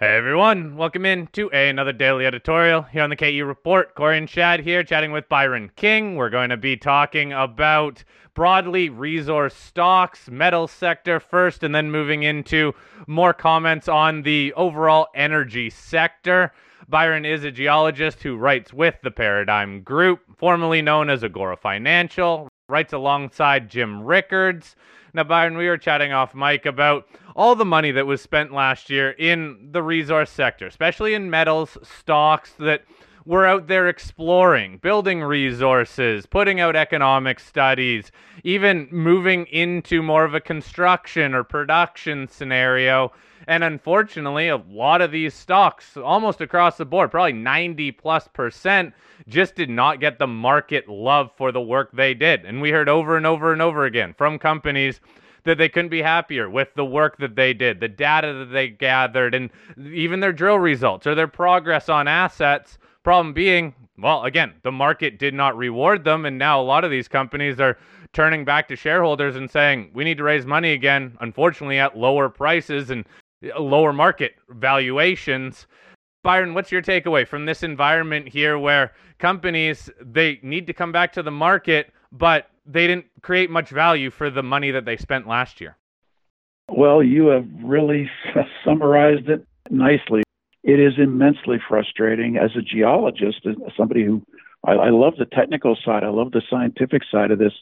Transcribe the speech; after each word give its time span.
Hey 0.00 0.14
everyone, 0.14 0.76
welcome 0.76 1.04
in 1.04 1.26
to 1.32 1.50
another 1.50 1.92
daily 1.92 2.24
editorial 2.24 2.82
here 2.82 3.02
on 3.02 3.10
the 3.10 3.16
KE 3.16 3.42
Report. 3.42 3.96
Corey 3.96 4.16
and 4.16 4.30
Shad 4.30 4.60
here 4.60 4.84
chatting 4.84 5.10
with 5.10 5.28
Byron 5.28 5.72
King. 5.74 6.14
We're 6.14 6.30
going 6.30 6.50
to 6.50 6.56
be 6.56 6.76
talking 6.76 7.32
about 7.32 8.04
broadly 8.32 8.90
resource 8.90 9.56
stocks, 9.56 10.30
metal 10.30 10.68
sector 10.68 11.18
first, 11.18 11.64
and 11.64 11.74
then 11.74 11.90
moving 11.90 12.22
into 12.22 12.76
more 13.08 13.34
comments 13.34 13.88
on 13.88 14.22
the 14.22 14.52
overall 14.52 15.08
energy 15.16 15.68
sector. 15.68 16.52
Byron 16.88 17.24
is 17.24 17.42
a 17.42 17.50
geologist 17.50 18.22
who 18.22 18.36
writes 18.36 18.72
with 18.72 18.94
the 19.02 19.10
Paradigm 19.10 19.82
Group, 19.82 20.20
formerly 20.36 20.80
known 20.80 21.10
as 21.10 21.24
Agora 21.24 21.56
Financial, 21.56 22.48
writes 22.68 22.92
alongside 22.92 23.70
Jim 23.70 24.02
Rickards. 24.02 24.76
Now, 25.14 25.24
Byron, 25.24 25.56
we 25.56 25.66
were 25.66 25.78
chatting 25.78 26.12
off 26.12 26.34
mic 26.34 26.66
about 26.66 27.08
all 27.34 27.54
the 27.54 27.64
money 27.64 27.90
that 27.92 28.06
was 28.06 28.20
spent 28.20 28.52
last 28.52 28.90
year 28.90 29.10
in 29.12 29.70
the 29.72 29.82
resource 29.82 30.30
sector, 30.30 30.66
especially 30.66 31.14
in 31.14 31.30
metals, 31.30 31.78
stocks 31.82 32.52
that 32.58 32.82
were 33.28 33.44
out 33.44 33.66
there 33.66 33.88
exploring, 33.88 34.78
building 34.78 35.22
resources, 35.22 36.24
putting 36.24 36.60
out 36.60 36.74
economic 36.74 37.38
studies, 37.38 38.10
even 38.42 38.88
moving 38.90 39.44
into 39.48 40.02
more 40.02 40.24
of 40.24 40.32
a 40.32 40.40
construction 40.40 41.34
or 41.34 41.44
production 41.44 42.26
scenario. 42.26 43.12
And 43.46 43.62
unfortunately, 43.62 44.48
a 44.48 44.56
lot 44.56 45.02
of 45.02 45.12
these 45.12 45.34
stocks, 45.34 45.94
almost 45.98 46.40
across 46.40 46.78
the 46.78 46.86
board, 46.86 47.10
probably 47.10 47.34
90 47.34 47.92
plus 47.92 48.26
percent, 48.28 48.94
just 49.28 49.54
did 49.54 49.68
not 49.68 50.00
get 50.00 50.18
the 50.18 50.26
market 50.26 50.88
love 50.88 51.30
for 51.36 51.52
the 51.52 51.60
work 51.60 51.90
they 51.92 52.14
did. 52.14 52.46
And 52.46 52.62
we 52.62 52.70
heard 52.70 52.88
over 52.88 53.18
and 53.18 53.26
over 53.26 53.52
and 53.52 53.60
over 53.60 53.84
again 53.84 54.14
from 54.16 54.38
companies 54.38 55.02
that 55.44 55.58
they 55.58 55.68
couldn't 55.68 55.90
be 55.90 56.00
happier 56.00 56.48
with 56.48 56.68
the 56.76 56.84
work 56.84 57.18
that 57.18 57.36
they 57.36 57.52
did, 57.52 57.80
the 57.80 57.88
data 57.88 58.32
that 58.32 58.52
they 58.52 58.68
gathered, 58.68 59.34
and 59.34 59.50
even 59.92 60.20
their 60.20 60.32
drill 60.32 60.58
results 60.58 61.06
or 61.06 61.14
their 61.14 61.28
progress 61.28 61.90
on 61.90 62.08
assets. 62.08 62.78
Problem 63.04 63.32
being, 63.32 63.74
well, 63.96 64.24
again, 64.24 64.54
the 64.62 64.72
market 64.72 65.18
did 65.18 65.34
not 65.34 65.56
reward 65.56 66.04
them. 66.04 66.24
And 66.24 66.38
now 66.38 66.60
a 66.60 66.62
lot 66.62 66.84
of 66.84 66.90
these 66.90 67.08
companies 67.08 67.60
are 67.60 67.78
turning 68.12 68.44
back 68.44 68.68
to 68.68 68.76
shareholders 68.76 69.36
and 69.36 69.50
saying, 69.50 69.90
we 69.94 70.04
need 70.04 70.18
to 70.18 70.24
raise 70.24 70.46
money 70.46 70.72
again, 70.72 71.16
unfortunately, 71.20 71.78
at 71.78 71.96
lower 71.96 72.28
prices 72.28 72.90
and 72.90 73.04
uh, 73.44 73.60
lower 73.60 73.92
market 73.92 74.34
valuations. 74.50 75.66
Byron, 76.24 76.54
what's 76.54 76.72
your 76.72 76.82
takeaway 76.82 77.26
from 77.26 77.46
this 77.46 77.62
environment 77.62 78.28
here 78.28 78.58
where 78.58 78.92
companies 79.18 79.88
they 80.00 80.40
need 80.42 80.66
to 80.66 80.72
come 80.72 80.92
back 80.92 81.12
to 81.12 81.22
the 81.22 81.30
market, 81.30 81.92
but 82.12 82.50
they 82.66 82.86
didn't 82.86 83.06
create 83.22 83.50
much 83.50 83.70
value 83.70 84.10
for 84.10 84.30
the 84.30 84.42
money 84.42 84.70
that 84.70 84.84
they 84.84 84.96
spent 84.96 85.28
last 85.28 85.60
year? 85.60 85.76
Well, 86.68 87.02
you 87.02 87.28
have 87.28 87.46
really 87.62 88.10
summarized 88.64 89.28
it 89.28 89.46
nicely. 89.70 90.22
It 90.68 90.78
is 90.78 90.98
immensely 90.98 91.56
frustrating 91.66 92.36
as 92.36 92.50
a 92.54 92.60
geologist, 92.60 93.46
as 93.46 93.56
somebody 93.74 94.04
who 94.04 94.22
I, 94.62 94.72
I 94.72 94.90
love 94.90 95.14
the 95.16 95.24
technical 95.24 95.78
side, 95.82 96.04
I 96.04 96.10
love 96.10 96.32
the 96.32 96.42
scientific 96.50 97.02
side 97.10 97.30
of 97.30 97.38
this. 97.38 97.54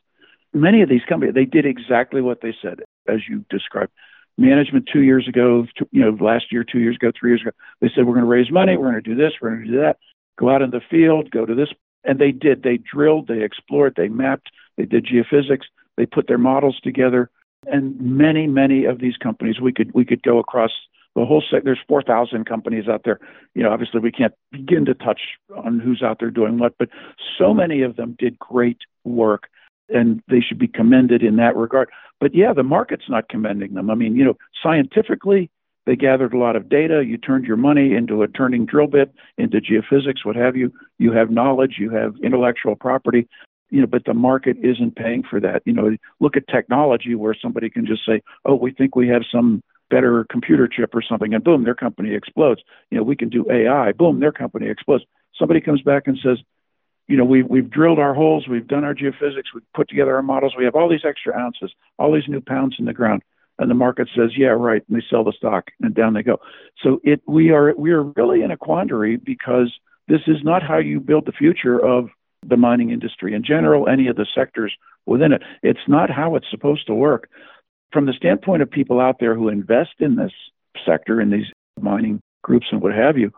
Many 0.52 0.82
of 0.82 0.88
these 0.88 1.04
companies, 1.08 1.32
they 1.32 1.44
did 1.44 1.66
exactly 1.66 2.20
what 2.20 2.40
they 2.40 2.52
said, 2.60 2.80
as 3.06 3.20
you 3.28 3.44
described 3.48 3.92
management 4.36 4.88
two 4.92 5.02
years 5.02 5.28
ago, 5.28 5.68
you 5.92 6.00
know, 6.00 6.16
last 6.20 6.50
year, 6.50 6.64
two 6.64 6.80
years 6.80 6.96
ago, 6.96 7.12
three 7.16 7.30
years 7.30 7.42
ago, 7.42 7.52
they 7.80 7.88
said, 7.94 8.06
we're 8.06 8.14
going 8.14 8.24
to 8.24 8.30
raise 8.30 8.50
money, 8.50 8.76
we're 8.76 8.90
going 8.90 9.02
to 9.02 9.08
do 9.08 9.14
this, 9.14 9.34
we're 9.40 9.50
going 9.50 9.66
to 9.66 9.70
do 9.70 9.80
that, 9.80 9.98
go 10.36 10.50
out 10.50 10.62
in 10.62 10.70
the 10.70 10.80
field, 10.90 11.30
go 11.30 11.46
to 11.46 11.54
this. 11.54 11.68
And 12.02 12.18
they 12.18 12.32
did. 12.32 12.64
They 12.64 12.78
drilled, 12.78 13.28
they 13.28 13.42
explored, 13.44 13.94
they 13.96 14.08
mapped, 14.08 14.50
they 14.76 14.84
did 14.84 15.06
geophysics, 15.06 15.66
they 15.96 16.06
put 16.06 16.26
their 16.26 16.38
models 16.38 16.80
together. 16.82 17.30
And 17.66 18.00
many, 18.00 18.48
many 18.48 18.84
of 18.84 18.98
these 18.98 19.16
companies, 19.16 19.60
we 19.60 19.72
could 19.72 19.94
we 19.94 20.04
could 20.04 20.22
go 20.24 20.38
across 20.38 20.72
the 21.16 21.24
whole 21.24 21.42
set. 21.50 21.64
There's 21.64 21.80
4,000 21.88 22.44
companies 22.44 22.88
out 22.88 23.02
there. 23.04 23.18
You 23.54 23.62
know, 23.62 23.72
obviously 23.72 24.00
we 24.00 24.12
can't 24.12 24.34
begin 24.52 24.84
to 24.84 24.94
touch 24.94 25.20
on 25.56 25.80
who's 25.80 26.02
out 26.02 26.18
there 26.20 26.30
doing 26.30 26.58
what, 26.58 26.74
but 26.78 26.90
so 27.38 27.52
many 27.52 27.82
of 27.82 27.96
them 27.96 28.14
did 28.18 28.38
great 28.38 28.78
work 29.02 29.48
and 29.88 30.22
they 30.28 30.40
should 30.40 30.58
be 30.58 30.68
commended 30.68 31.22
in 31.22 31.36
that 31.36 31.56
regard. 31.56 31.88
But 32.20 32.34
yeah, 32.34 32.52
the 32.52 32.62
market's 32.62 33.08
not 33.08 33.28
commending 33.28 33.74
them. 33.74 33.90
I 33.90 33.94
mean, 33.94 34.14
you 34.14 34.24
know, 34.24 34.36
scientifically, 34.62 35.50
they 35.86 35.96
gathered 35.96 36.34
a 36.34 36.38
lot 36.38 36.56
of 36.56 36.68
data. 36.68 37.04
You 37.06 37.16
turned 37.16 37.46
your 37.46 37.56
money 37.56 37.94
into 37.94 38.22
a 38.22 38.28
turning 38.28 38.66
drill 38.66 38.88
bit, 38.88 39.12
into 39.38 39.58
geophysics, 39.58 40.24
what 40.24 40.36
have 40.36 40.56
you. 40.56 40.72
You 40.98 41.12
have 41.12 41.30
knowledge, 41.30 41.76
you 41.78 41.90
have 41.90 42.14
intellectual 42.22 42.74
property, 42.74 43.28
you 43.70 43.80
know, 43.80 43.86
but 43.86 44.04
the 44.04 44.14
market 44.14 44.56
isn't 44.62 44.96
paying 44.96 45.22
for 45.22 45.40
that. 45.40 45.62
You 45.64 45.72
know, 45.72 45.96
look 46.20 46.36
at 46.36 46.48
technology 46.48 47.14
where 47.14 47.36
somebody 47.40 47.70
can 47.70 47.86
just 47.86 48.04
say, 48.04 48.20
oh, 48.44 48.56
we 48.56 48.72
think 48.72 48.96
we 48.96 49.08
have 49.08 49.22
some 49.30 49.62
better 49.90 50.26
computer 50.30 50.68
chip 50.68 50.94
or 50.94 51.02
something, 51.02 51.34
and 51.34 51.44
boom, 51.44 51.64
their 51.64 51.74
company 51.74 52.14
explodes. 52.14 52.62
You 52.90 52.98
know, 52.98 53.04
we 53.04 53.16
can 53.16 53.28
do 53.28 53.46
AI, 53.50 53.92
boom, 53.92 54.20
their 54.20 54.32
company 54.32 54.68
explodes. 54.68 55.04
Somebody 55.38 55.60
comes 55.60 55.82
back 55.82 56.04
and 56.06 56.18
says, 56.22 56.38
you 57.08 57.16
know, 57.16 57.24
we've, 57.24 57.46
we've 57.46 57.70
drilled 57.70 57.98
our 57.98 58.14
holes, 58.14 58.48
we've 58.48 58.66
done 58.66 58.84
our 58.84 58.94
geophysics, 58.94 59.54
we've 59.54 59.72
put 59.74 59.88
together 59.88 60.16
our 60.16 60.22
models, 60.22 60.54
we 60.58 60.64
have 60.64 60.74
all 60.74 60.88
these 60.88 61.04
extra 61.04 61.36
ounces, 61.36 61.72
all 61.98 62.12
these 62.12 62.28
new 62.28 62.40
pounds 62.40 62.76
in 62.78 62.84
the 62.84 62.92
ground. 62.92 63.22
And 63.58 63.70
the 63.70 63.74
market 63.74 64.08
says, 64.14 64.30
yeah, 64.36 64.48
right. 64.48 64.82
And 64.88 64.98
they 64.98 65.04
sell 65.08 65.24
the 65.24 65.32
stock 65.32 65.70
and 65.80 65.94
down 65.94 66.12
they 66.12 66.22
go. 66.22 66.40
So 66.82 67.00
it, 67.04 67.22
we 67.26 67.50
are, 67.50 67.74
we 67.74 67.92
are 67.92 68.02
really 68.02 68.42
in 68.42 68.50
a 68.50 68.56
quandary 68.56 69.16
because 69.16 69.72
this 70.08 70.20
is 70.26 70.36
not 70.42 70.62
how 70.62 70.78
you 70.78 71.00
build 71.00 71.26
the 71.26 71.32
future 71.32 71.78
of 71.82 72.08
the 72.46 72.56
mining 72.56 72.90
industry 72.90 73.34
in 73.34 73.42
general, 73.42 73.88
any 73.88 74.08
of 74.08 74.16
the 74.16 74.26
sectors 74.34 74.74
within 75.06 75.32
it. 75.32 75.42
It's 75.62 75.80
not 75.88 76.10
how 76.10 76.36
it's 76.36 76.50
supposed 76.50 76.86
to 76.88 76.94
work. 76.94 77.30
From 77.96 78.04
the 78.04 78.12
standpoint 78.12 78.60
of 78.60 78.70
people 78.70 79.00
out 79.00 79.20
there 79.20 79.34
who 79.34 79.48
invest 79.48 79.94
in 80.00 80.16
this 80.16 80.32
sector, 80.84 81.18
in 81.18 81.30
these 81.30 81.46
mining 81.80 82.20
groups 82.42 82.66
and 82.70 82.82
what 82.82 82.92
have 82.92 83.16
you, 83.16 83.32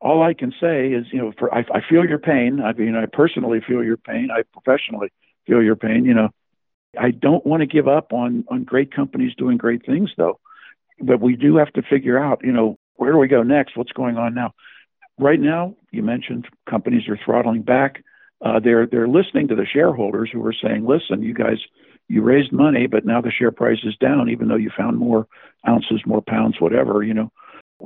all 0.00 0.22
I 0.22 0.34
can 0.34 0.52
say 0.60 0.92
is, 0.92 1.06
you 1.12 1.18
know, 1.18 1.32
for 1.36 1.52
I, 1.52 1.64
I 1.74 1.80
feel 1.90 2.04
your 2.04 2.20
pain. 2.20 2.60
I 2.60 2.74
mean, 2.74 2.94
I 2.94 3.06
personally 3.12 3.60
feel 3.66 3.82
your 3.82 3.96
pain. 3.96 4.28
I 4.30 4.42
professionally 4.52 5.08
feel 5.48 5.60
your 5.60 5.74
pain. 5.74 6.04
You 6.04 6.14
know, 6.14 6.28
I 6.96 7.10
don't 7.10 7.44
want 7.44 7.62
to 7.62 7.66
give 7.66 7.88
up 7.88 8.12
on 8.12 8.44
on 8.52 8.62
great 8.62 8.94
companies 8.94 9.32
doing 9.36 9.56
great 9.56 9.84
things, 9.84 10.12
though. 10.16 10.38
But 11.00 11.20
we 11.20 11.34
do 11.34 11.56
have 11.56 11.72
to 11.72 11.82
figure 11.82 12.22
out, 12.22 12.42
you 12.44 12.52
know, 12.52 12.76
where 12.94 13.10
do 13.10 13.18
we 13.18 13.26
go 13.26 13.42
next? 13.42 13.76
What's 13.76 13.90
going 13.90 14.16
on 14.16 14.32
now? 14.32 14.52
Right 15.18 15.40
now, 15.40 15.74
you 15.90 16.04
mentioned 16.04 16.46
companies 16.70 17.08
are 17.08 17.18
throttling 17.24 17.62
back. 17.62 18.04
Uh, 18.40 18.60
they're 18.60 18.86
they're 18.86 19.08
listening 19.08 19.48
to 19.48 19.56
the 19.56 19.66
shareholders 19.66 20.30
who 20.32 20.46
are 20.46 20.54
saying, 20.54 20.86
"Listen, 20.86 21.20
you 21.24 21.34
guys, 21.34 21.58
you 22.08 22.22
raised 22.22 22.52
money, 22.52 22.86
but 22.86 23.04
now 23.04 23.20
the 23.20 23.30
share 23.30 23.52
price 23.52 23.80
is 23.84 23.96
down, 23.96 24.28
even 24.28 24.48
though 24.48 24.56
you 24.56 24.70
found 24.76 24.98
more 24.98 25.26
ounces, 25.66 26.02
more 26.06 26.22
pounds, 26.22 26.60
whatever. 26.60 27.02
You 27.02 27.14
know, 27.14 27.32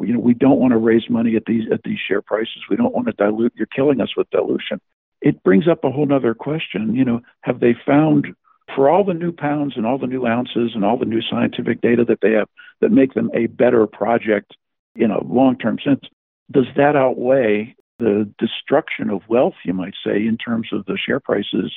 you 0.00 0.12
know, 0.12 0.21
we 0.21 0.34
don't 0.34 0.59
want 0.59 0.72
to 0.72 0.78
raise 0.78 1.09
money 1.09 1.37
at 1.37 1.44
these 1.47 1.65
at 1.72 1.82
these 1.84 1.99
share 1.99 2.22
prices. 2.22 2.62
We 2.69 2.77
don't 2.77 2.94
want 2.94 3.06
to 3.06 3.12
dilute. 3.12 3.53
You're 3.56 3.66
killing 3.66 4.00
us 4.00 4.16
with 4.16 4.31
dilution. 4.31 4.81
It 5.21 5.43
brings 5.43 5.69
up 5.69 5.84
a 5.84 5.91
whole 5.91 6.12
other 6.12 6.34
question. 6.34 6.94
You 6.94 7.04
know, 7.04 7.21
have 7.43 7.60
they 7.60 7.75
found 7.87 8.34
for 8.75 8.88
all 8.91 9.04
the 9.04 9.15
new 9.15 9.32
pounds 9.32 9.75
and 9.77 9.87
all 9.87 9.99
the 9.99 10.06
new 10.06 10.27
ounces 10.27 10.72
and 10.75 10.84
all 10.84 10.98
the 10.98 11.04
new 11.04 11.22
scientific 11.22 11.81
data 11.81 12.04
that 12.04 12.21
they 12.21 12.33
have 12.33 12.48
that 12.81 12.91
make 12.91 13.15
them 13.15 13.31
a 13.34 13.47
better 13.47 13.87
project 13.87 14.56
in 14.97 15.10
a 15.10 15.22
long-term 15.25 15.78
sense? 15.84 16.00
Does 16.50 16.66
that 16.77 16.97
outweigh 16.97 17.75
the 17.98 18.31
destruction 18.38 19.10
of 19.10 19.22
wealth, 19.28 19.54
you 19.65 19.72
might 19.72 19.94
say, 20.04 20.27
in 20.27 20.37
terms 20.37 20.69
of 20.72 20.84
the 20.87 20.98
share 20.98 21.21
prices 21.21 21.72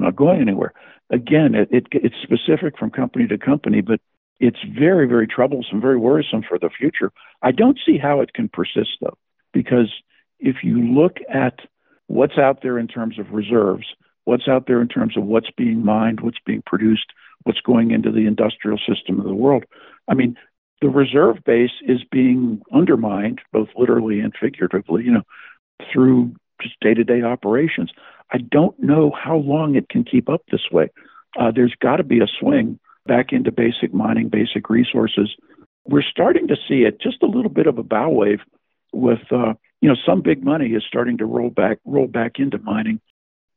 not 0.00 0.16
going 0.16 0.40
anywhere? 0.40 0.72
Again, 1.10 1.54
it, 1.54 1.68
it 1.70 1.86
it's 1.92 2.14
specific 2.22 2.78
from 2.78 2.90
company 2.90 3.26
to 3.28 3.38
company, 3.38 3.80
but 3.80 4.00
it's 4.38 4.58
very, 4.78 5.06
very 5.06 5.26
troublesome, 5.26 5.80
very 5.80 5.98
worrisome 5.98 6.42
for 6.48 6.58
the 6.58 6.70
future. 6.70 7.12
I 7.42 7.52
don't 7.52 7.78
see 7.84 7.98
how 7.98 8.20
it 8.20 8.32
can 8.32 8.48
persist, 8.48 8.90
though, 9.00 9.18
because 9.52 9.92
if 10.38 10.56
you 10.62 10.78
look 10.80 11.18
at 11.32 11.60
what's 12.06 12.38
out 12.38 12.62
there 12.62 12.78
in 12.78 12.88
terms 12.88 13.18
of 13.18 13.30
reserves, 13.30 13.86
what's 14.24 14.48
out 14.48 14.66
there 14.66 14.80
in 14.80 14.88
terms 14.88 15.16
of 15.16 15.24
what's 15.24 15.50
being 15.56 15.84
mined, 15.84 16.20
what's 16.20 16.38
being 16.46 16.62
produced, 16.64 17.06
what's 17.42 17.60
going 17.60 17.90
into 17.90 18.10
the 18.10 18.26
industrial 18.26 18.78
system 18.78 19.18
of 19.18 19.26
the 19.26 19.34
world, 19.34 19.64
I 20.08 20.14
mean, 20.14 20.36
the 20.80 20.88
reserve 20.88 21.44
base 21.44 21.70
is 21.82 22.00
being 22.10 22.62
undermined, 22.72 23.40
both 23.52 23.68
literally 23.76 24.20
and 24.20 24.32
figuratively, 24.40 25.04
you 25.04 25.12
know, 25.12 25.22
through 25.92 26.34
just 26.60 26.78
day 26.80 26.94
to 26.94 27.04
day 27.04 27.22
operations. 27.22 27.90
I 28.32 28.38
don't 28.38 28.78
know 28.78 29.10
how 29.10 29.36
long 29.36 29.74
it 29.74 29.88
can 29.88 30.04
keep 30.04 30.28
up 30.28 30.42
this 30.50 30.70
way. 30.70 30.90
Uh, 31.38 31.50
there's 31.54 31.74
got 31.80 31.96
to 31.96 32.04
be 32.04 32.20
a 32.20 32.26
swing 32.38 32.78
back 33.06 33.32
into 33.32 33.50
basic 33.50 33.92
mining, 33.92 34.28
basic 34.28 34.70
resources. 34.70 35.34
We're 35.84 36.02
starting 36.02 36.48
to 36.48 36.56
see 36.68 36.82
it 36.82 37.00
just 37.00 37.22
a 37.22 37.26
little 37.26 37.50
bit 37.50 37.66
of 37.66 37.78
a 37.78 37.82
bow 37.82 38.10
wave 38.10 38.40
with, 38.92 39.20
uh, 39.32 39.54
you 39.80 39.88
know, 39.88 39.96
some 40.06 40.22
big 40.22 40.44
money 40.44 40.68
is 40.68 40.84
starting 40.86 41.18
to 41.18 41.26
roll 41.26 41.50
back, 41.50 41.78
roll 41.84 42.06
back 42.06 42.38
into 42.38 42.58
mining. 42.58 43.00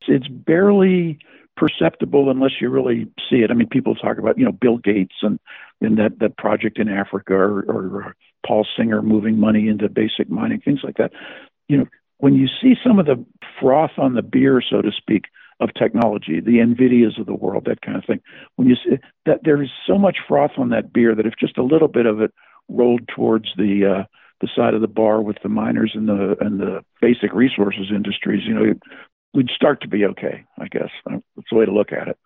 It's 0.08 0.28
barely 0.28 1.20
perceptible 1.56 2.30
unless 2.30 2.54
you 2.60 2.70
really 2.70 3.08
see 3.30 3.38
it. 3.38 3.52
I 3.52 3.54
mean, 3.54 3.70
people 3.70 3.96
talk 3.96 4.18
about, 4.18 4.38
you 4.38 4.46
know, 4.46 4.52
Bill 4.52 4.78
Gates 4.78 5.16
and, 5.22 5.40
and 5.82 5.98
that, 5.98 6.20
that 6.20 6.38
project 6.38 6.80
in 6.80 6.90
Africa 6.90 7.34
or, 7.34 7.62
or 7.62 8.16
Paul 8.46 8.66
Singer 8.78 9.02
moving 9.02 9.40
money 9.40 9.68
into 9.68 9.88
basic 9.90 10.30
mining, 10.30 10.62
things 10.62 10.82
like 10.84 10.98
that. 10.98 11.12
You 11.68 11.78
know, 11.78 11.86
when 12.24 12.36
you 12.36 12.48
see 12.48 12.76
some 12.82 13.00
of 13.00 13.06
the 13.06 13.22
froth 13.60 13.92
on 13.98 14.14
the 14.14 14.22
beer, 14.22 14.62
so 14.62 14.82
to 14.82 14.94
speak, 14.94 15.26
of 15.60 15.74
technology, 15.74 16.40
the 16.40 16.60
Nvidias 16.60 17.20
of 17.20 17.26
the 17.26 17.34
world, 17.34 17.66
that 17.66 17.82
kind 17.82 17.98
of 17.98 18.06
thing. 18.06 18.22
When 18.56 18.70
you 18.70 18.76
see 18.76 18.98
that 19.26 19.42
there 19.44 19.62
is 19.62 19.68
so 19.86 19.98
much 19.98 20.20
froth 20.26 20.52
on 20.58 20.70
that 20.70 20.94
beer 20.94 21.16
that 21.16 21.26
if 21.26 21.34
just 21.38 21.58
a 21.58 21.64
little 21.64 21.90
bit 21.90 22.06
of 22.06 22.22
it 22.22 22.34
rolled 22.70 23.10
towards 23.10 23.50
the 23.58 23.86
uh, 23.86 24.04
the 24.40 24.48
side 24.56 24.74
of 24.74 24.80
the 24.80 24.88
bar 24.88 25.22
with 25.22 25.36
the 25.44 25.50
miners 25.50 25.92
and 25.96 26.08
the 26.08 26.38
and 26.40 26.62
the 26.62 26.86
basic 27.02 27.34
resources 27.34 27.92
industries, 27.94 28.46
you 28.48 28.54
know, 28.54 28.74
we'd 29.34 29.50
start 29.50 29.82
to 29.82 29.90
be 29.90 30.06
okay. 30.06 30.46
I 30.58 30.70
guess 30.70 30.92
that's 31.06 31.50
the 31.52 31.58
way 31.58 31.66
to 31.66 31.74
look 31.74 31.92
at 31.92 32.08
it. 32.08 32.18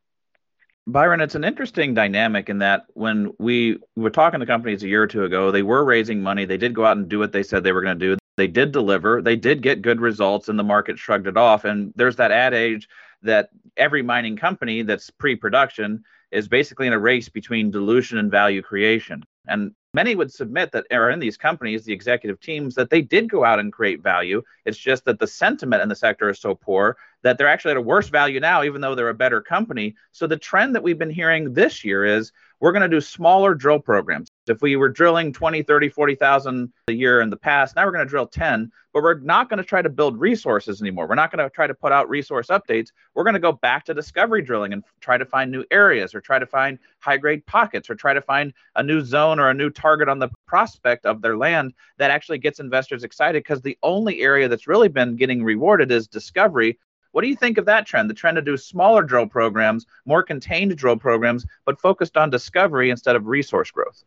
Byron, 0.85 1.21
it's 1.21 1.33
an 1.33 1.43
interesting 1.43 1.95
dynamic 1.95 2.49
in 2.49 2.59
that 2.59 2.85
when 2.93 3.33
we 3.39 3.79
were 3.95 4.11
talking 4.11 4.41
to 4.41 4.45
companies 4.45 4.83
a 4.83 4.87
year 4.87 5.01
or 5.01 5.07
two 5.07 5.23
ago, 5.23 5.49
they 5.49 5.63
were 5.63 5.83
raising 5.83 6.21
money. 6.21 6.45
They 6.45 6.57
did 6.57 6.75
go 6.75 6.85
out 6.85 6.97
and 6.97 7.09
do 7.09 7.17
what 7.17 7.31
they 7.31 7.41
said 7.41 7.63
they 7.63 7.71
were 7.71 7.81
going 7.81 7.97
to 7.97 8.15
do. 8.15 8.17
They 8.37 8.47
did 8.47 8.71
deliver. 8.71 9.21
They 9.21 9.35
did 9.35 9.61
get 9.61 9.81
good 9.81 9.99
results, 9.99 10.47
and 10.47 10.57
the 10.57 10.63
market 10.63 10.97
shrugged 10.97 11.27
it 11.27 11.37
off. 11.37 11.65
And 11.65 11.91
there's 11.95 12.15
that 12.17 12.31
adage 12.31 12.87
that 13.23 13.49
every 13.75 14.03
mining 14.03 14.37
company 14.37 14.83
that's 14.83 15.09
pre 15.09 15.35
production 15.35 16.03
is 16.31 16.47
basically 16.47 16.87
in 16.87 16.93
a 16.93 16.99
race 16.99 17.29
between 17.29 17.71
dilution 17.71 18.17
and 18.17 18.29
value 18.29 18.61
creation. 18.61 19.23
And 19.47 19.71
many 19.93 20.13
would 20.13 20.31
submit 20.31 20.71
that 20.73 20.85
are 20.91 21.09
in 21.09 21.19
these 21.19 21.37
companies, 21.37 21.85
the 21.85 21.93
executive 21.93 22.39
teams, 22.39 22.75
that 22.75 22.89
they 22.89 23.01
did 23.01 23.29
go 23.29 23.43
out 23.43 23.59
and 23.59 23.73
create 23.73 24.03
value. 24.03 24.43
It's 24.65 24.77
just 24.77 25.05
that 25.05 25.19
the 25.19 25.27
sentiment 25.27 25.81
in 25.81 25.89
the 25.89 25.95
sector 25.95 26.29
is 26.29 26.39
so 26.39 26.53
poor 26.53 26.97
that 27.23 27.37
they're 27.37 27.47
actually 27.47 27.71
at 27.71 27.77
a 27.77 27.81
worse 27.81 28.09
value 28.09 28.39
now, 28.39 28.63
even 28.63 28.81
though 28.81 28.93
they're 28.93 29.09
a 29.09 29.13
better 29.15 29.41
company. 29.41 29.95
So 30.11 30.27
the 30.27 30.37
trend 30.37 30.75
that 30.75 30.83
we've 30.83 30.99
been 30.99 31.09
hearing 31.09 31.53
this 31.53 31.83
year 31.83 32.05
is 32.05 32.31
we're 32.59 32.73
going 32.73 32.89
to 32.89 32.95
do 32.95 33.01
smaller 33.01 33.55
drill 33.55 33.79
programs. 33.79 34.29
If 34.49 34.61
we 34.61 34.75
were 34.75 34.89
drilling 34.89 35.33
20, 35.33 35.63
30, 35.63 35.89
40,000 35.89 36.73
a 36.87 36.93
year 36.93 37.21
in 37.21 37.29
the 37.29 37.37
past, 37.37 37.75
now 37.75 37.85
we're 37.85 37.91
going 37.91 38.05
to 38.05 38.09
drill 38.09 38.27
10, 38.27 38.71
but 38.93 39.03
we're 39.03 39.19
not 39.19 39.49
going 39.49 39.57
to 39.57 39.63
try 39.63 39.81
to 39.81 39.89
build 39.89 40.19
resources 40.19 40.81
anymore. 40.81 41.07
We're 41.07 41.15
not 41.15 41.31
going 41.31 41.43
to 41.43 41.53
try 41.53 41.67
to 41.67 41.73
put 41.73 41.91
out 41.91 42.09
resource 42.09 42.47
updates. 42.47 42.89
We're 43.13 43.23
going 43.23 43.33
to 43.33 43.39
go 43.39 43.51
back 43.51 43.85
to 43.85 43.93
discovery 43.93 44.41
drilling 44.41 44.73
and 44.73 44.83
try 45.01 45.17
to 45.17 45.25
find 45.25 45.51
new 45.51 45.65
areas 45.71 46.15
or 46.15 46.21
try 46.21 46.39
to 46.39 46.45
find 46.45 46.79
high 46.99 47.17
grade 47.17 47.45
pockets 47.45 47.89
or 47.89 47.95
try 47.95 48.13
to 48.13 48.21
find 48.21 48.53
a 48.75 48.83
new 48.83 49.01
zone 49.01 49.39
or 49.39 49.49
a 49.49 49.53
new 49.53 49.69
target 49.69 50.09
on 50.09 50.19
the 50.19 50.29
prospect 50.45 51.05
of 51.05 51.21
their 51.21 51.37
land 51.37 51.73
that 51.97 52.11
actually 52.11 52.37
gets 52.37 52.59
investors 52.59 53.03
excited 53.03 53.43
because 53.43 53.61
the 53.61 53.77
only 53.83 54.21
area 54.21 54.47
that's 54.47 54.67
really 54.67 54.89
been 54.89 55.15
getting 55.15 55.43
rewarded 55.43 55.91
is 55.91 56.07
discovery 56.07 56.77
what 57.11 57.23
do 57.23 57.29
you 57.29 57.35
think 57.35 57.57
of 57.57 57.65
that 57.65 57.87
trend? 57.87 58.11
The 58.11 58.13
trend 58.13 58.35
to 58.35 58.43
do 58.43 58.57
smaller 58.57 59.01
drill 59.01 59.25
programs, 59.25 59.87
more 60.05 60.21
contained 60.21 60.77
drill 60.77 60.97
programs, 60.97 61.47
but 61.65 61.81
focused 61.81 62.15
on 62.15 62.29
discovery 62.29 62.91
instead 62.91 63.15
of 63.15 63.25
resource 63.25 63.71
growth? 63.71 64.03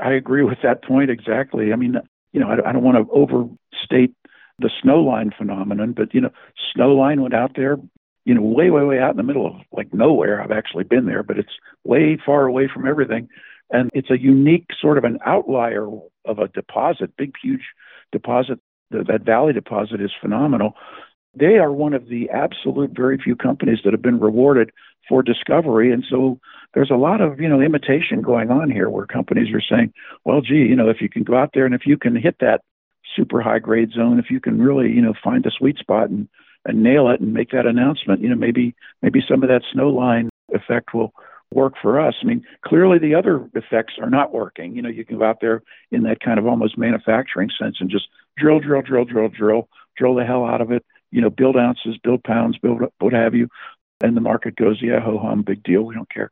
I 0.00 0.12
agree 0.12 0.42
with 0.42 0.58
that 0.62 0.82
point 0.84 1.10
exactly. 1.10 1.72
I 1.72 1.76
mean, 1.76 1.96
you 2.32 2.40
know, 2.40 2.48
I, 2.48 2.68
I 2.68 2.72
don't 2.72 2.82
want 2.82 2.96
to 2.96 3.12
overstate 3.12 4.14
the 4.58 4.70
Snowline 4.82 5.36
phenomenon, 5.36 5.92
but 5.92 6.14
you 6.14 6.20
know, 6.20 6.30
Snowline 6.76 7.20
went 7.20 7.34
out 7.34 7.52
there, 7.56 7.76
you 8.24 8.34
know, 8.34 8.42
way, 8.42 8.70
way, 8.70 8.82
way 8.82 8.98
out 8.98 9.12
in 9.12 9.16
the 9.16 9.22
middle 9.22 9.46
of 9.46 9.54
like 9.72 9.92
nowhere. 9.92 10.40
I've 10.40 10.50
actually 10.50 10.84
been 10.84 11.06
there, 11.06 11.22
but 11.22 11.38
it's 11.38 11.52
way 11.84 12.18
far 12.24 12.46
away 12.46 12.68
from 12.72 12.86
everything, 12.86 13.28
and 13.70 13.90
it's 13.94 14.10
a 14.10 14.18
unique 14.18 14.66
sort 14.80 14.98
of 14.98 15.04
an 15.04 15.18
outlier 15.24 15.86
of 16.24 16.38
a 16.38 16.48
deposit, 16.48 17.16
big, 17.16 17.34
huge 17.42 17.62
deposit. 18.12 18.58
The, 18.90 19.04
that 19.04 19.22
valley 19.22 19.52
deposit 19.52 20.00
is 20.00 20.10
phenomenal. 20.20 20.74
They 21.34 21.56
are 21.58 21.72
one 21.72 21.94
of 21.94 22.08
the 22.08 22.30
absolute 22.30 22.92
very 22.94 23.18
few 23.18 23.34
companies 23.34 23.78
that 23.84 23.92
have 23.92 24.02
been 24.02 24.20
rewarded 24.20 24.70
for 25.08 25.22
discovery. 25.22 25.92
And 25.92 26.04
so 26.08 26.38
there's 26.74 26.90
a 26.90 26.96
lot 26.96 27.20
of, 27.20 27.40
you 27.40 27.48
know, 27.48 27.60
imitation 27.60 28.22
going 28.22 28.50
on 28.50 28.70
here 28.70 28.88
where 28.88 29.06
companies 29.06 29.52
are 29.54 29.60
saying, 29.60 29.92
well, 30.24 30.40
gee, 30.40 30.54
you 30.54 30.76
know, 30.76 30.88
if 30.88 31.00
you 31.00 31.08
can 31.08 31.22
go 31.22 31.36
out 31.36 31.50
there 31.54 31.66
and 31.66 31.74
if 31.74 31.86
you 31.86 31.96
can 31.96 32.16
hit 32.16 32.36
that 32.40 32.62
super 33.16 33.40
high 33.40 33.58
grade 33.58 33.92
zone, 33.92 34.18
if 34.18 34.30
you 34.30 34.40
can 34.40 34.60
really, 34.60 34.90
you 34.90 35.02
know, 35.02 35.14
find 35.22 35.44
the 35.44 35.52
sweet 35.56 35.78
spot 35.78 36.10
and, 36.10 36.28
and 36.64 36.82
nail 36.82 37.08
it 37.08 37.20
and 37.20 37.32
make 37.32 37.50
that 37.50 37.66
announcement, 37.66 38.20
you 38.20 38.28
know, 38.28 38.36
maybe 38.36 38.74
maybe 39.02 39.22
some 39.28 39.42
of 39.42 39.48
that 39.48 39.62
Snowline 39.74 40.28
effect 40.52 40.94
will 40.94 41.12
work 41.52 41.74
for 41.80 42.00
us. 42.00 42.14
I 42.22 42.26
mean, 42.26 42.44
clearly 42.64 42.98
the 42.98 43.14
other 43.14 43.48
effects 43.54 43.94
are 44.00 44.10
not 44.10 44.32
working. 44.32 44.74
You 44.74 44.82
know, 44.82 44.88
you 44.88 45.04
can 45.04 45.18
go 45.18 45.24
out 45.24 45.40
there 45.40 45.62
in 45.90 46.02
that 46.04 46.20
kind 46.20 46.38
of 46.38 46.46
almost 46.46 46.76
manufacturing 46.76 47.50
sense 47.58 47.76
and 47.80 47.90
just 47.90 48.08
drill, 48.36 48.60
drill, 48.60 48.82
drill, 48.82 49.04
drill, 49.04 49.28
drill, 49.28 49.68
drill 49.96 50.14
the 50.14 50.24
hell 50.24 50.44
out 50.44 50.60
of 50.60 50.72
it, 50.72 50.84
you 51.10 51.20
know, 51.20 51.30
build 51.30 51.56
ounces, 51.56 51.96
build 52.02 52.24
pounds, 52.24 52.58
build 52.58 52.80
what 52.98 53.12
have 53.12 53.34
you. 53.34 53.48
And 54.02 54.16
the 54.16 54.20
market 54.20 54.56
goes, 54.56 54.80
yeah, 54.82 55.00
ho 55.00 55.18
hum, 55.18 55.42
big 55.42 55.62
deal. 55.62 55.82
We 55.82 55.94
don't 55.94 56.10
care. 56.10 56.30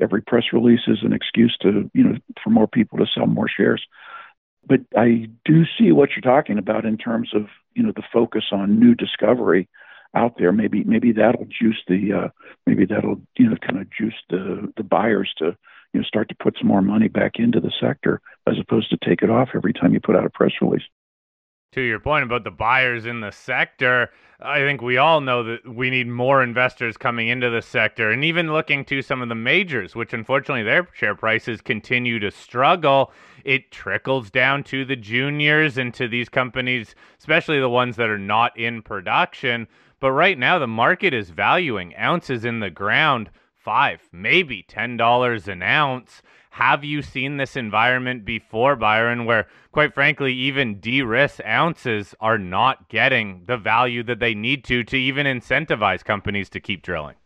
Every 0.00 0.22
press 0.22 0.44
release 0.52 0.80
is 0.86 0.98
an 1.02 1.12
excuse 1.12 1.56
to, 1.62 1.90
you 1.94 2.04
know, 2.04 2.16
for 2.42 2.50
more 2.50 2.66
people 2.66 2.98
to 2.98 3.06
sell 3.06 3.26
more 3.26 3.48
shares. 3.48 3.84
But 4.66 4.80
I 4.96 5.28
do 5.44 5.64
see 5.78 5.92
what 5.92 6.10
you're 6.10 6.20
talking 6.20 6.58
about 6.58 6.84
in 6.84 6.96
terms 6.96 7.30
of, 7.34 7.46
you 7.74 7.82
know, 7.82 7.92
the 7.94 8.02
focus 8.12 8.44
on 8.52 8.78
new 8.78 8.94
discovery 8.94 9.68
out 10.14 10.36
there. 10.38 10.52
Maybe 10.52 10.84
maybe 10.84 11.12
that'll 11.12 11.46
juice 11.46 11.82
the 11.86 12.12
uh, 12.12 12.28
maybe 12.66 12.84
that'll 12.84 13.20
you 13.38 13.48
know 13.48 13.56
kind 13.56 13.80
of 13.80 13.90
juice 13.90 14.14
the 14.28 14.72
the 14.76 14.82
buyers 14.82 15.32
to 15.38 15.56
you 15.92 16.00
know 16.00 16.02
start 16.04 16.28
to 16.28 16.34
put 16.34 16.56
some 16.58 16.68
more 16.68 16.82
money 16.82 17.08
back 17.08 17.32
into 17.36 17.60
the 17.60 17.72
sector 17.80 18.20
as 18.46 18.56
opposed 18.60 18.90
to 18.90 18.98
take 19.08 19.22
it 19.22 19.30
off 19.30 19.50
every 19.54 19.72
time 19.72 19.92
you 19.92 20.00
put 20.00 20.16
out 20.16 20.26
a 20.26 20.30
press 20.30 20.52
release 20.60 20.82
to 21.72 21.80
your 21.80 22.00
point 22.00 22.24
about 22.24 22.44
the 22.44 22.50
buyers 22.50 23.06
in 23.06 23.20
the 23.20 23.30
sector, 23.30 24.10
I 24.40 24.58
think 24.60 24.80
we 24.80 24.96
all 24.96 25.20
know 25.20 25.44
that 25.44 25.68
we 25.68 25.90
need 25.90 26.08
more 26.08 26.42
investors 26.42 26.96
coming 26.96 27.28
into 27.28 27.50
the 27.50 27.62
sector 27.62 28.10
and 28.10 28.24
even 28.24 28.52
looking 28.52 28.84
to 28.86 29.02
some 29.02 29.22
of 29.22 29.28
the 29.28 29.34
majors, 29.34 29.94
which 29.94 30.12
unfortunately 30.12 30.64
their 30.64 30.88
share 30.94 31.14
prices 31.14 31.60
continue 31.60 32.18
to 32.18 32.30
struggle. 32.30 33.12
It 33.44 33.70
trickles 33.70 34.30
down 34.30 34.64
to 34.64 34.84
the 34.84 34.96
juniors 34.96 35.78
and 35.78 35.94
to 35.94 36.08
these 36.08 36.28
companies, 36.28 36.94
especially 37.18 37.60
the 37.60 37.68
ones 37.68 37.96
that 37.96 38.10
are 38.10 38.18
not 38.18 38.58
in 38.58 38.82
production. 38.82 39.68
But 40.00 40.12
right 40.12 40.38
now, 40.38 40.58
the 40.58 40.66
market 40.66 41.12
is 41.14 41.30
valuing 41.30 41.94
ounces 41.96 42.44
in 42.44 42.60
the 42.60 42.70
ground 42.70 43.30
five, 43.62 44.08
maybe 44.12 44.64
$10 44.68 45.48
an 45.48 45.62
ounce. 45.62 46.22
Have 46.50 46.82
you 46.82 47.02
seen 47.02 47.36
this 47.36 47.56
environment 47.56 48.24
before, 48.24 48.74
Byron, 48.74 49.24
where, 49.24 49.46
quite 49.72 49.94
frankly, 49.94 50.32
even 50.32 50.80
de 50.80 51.02
risk 51.02 51.40
ounces 51.46 52.14
are 52.20 52.38
not 52.38 52.88
getting 52.88 53.44
the 53.46 53.56
value 53.56 54.02
that 54.04 54.18
they 54.18 54.34
need 54.34 54.64
to 54.64 54.82
to 54.84 54.96
even 54.96 55.26
incentivize 55.26 56.04
companies 56.04 56.48
to 56.50 56.60
keep 56.60 56.82
drilling? 56.82 57.16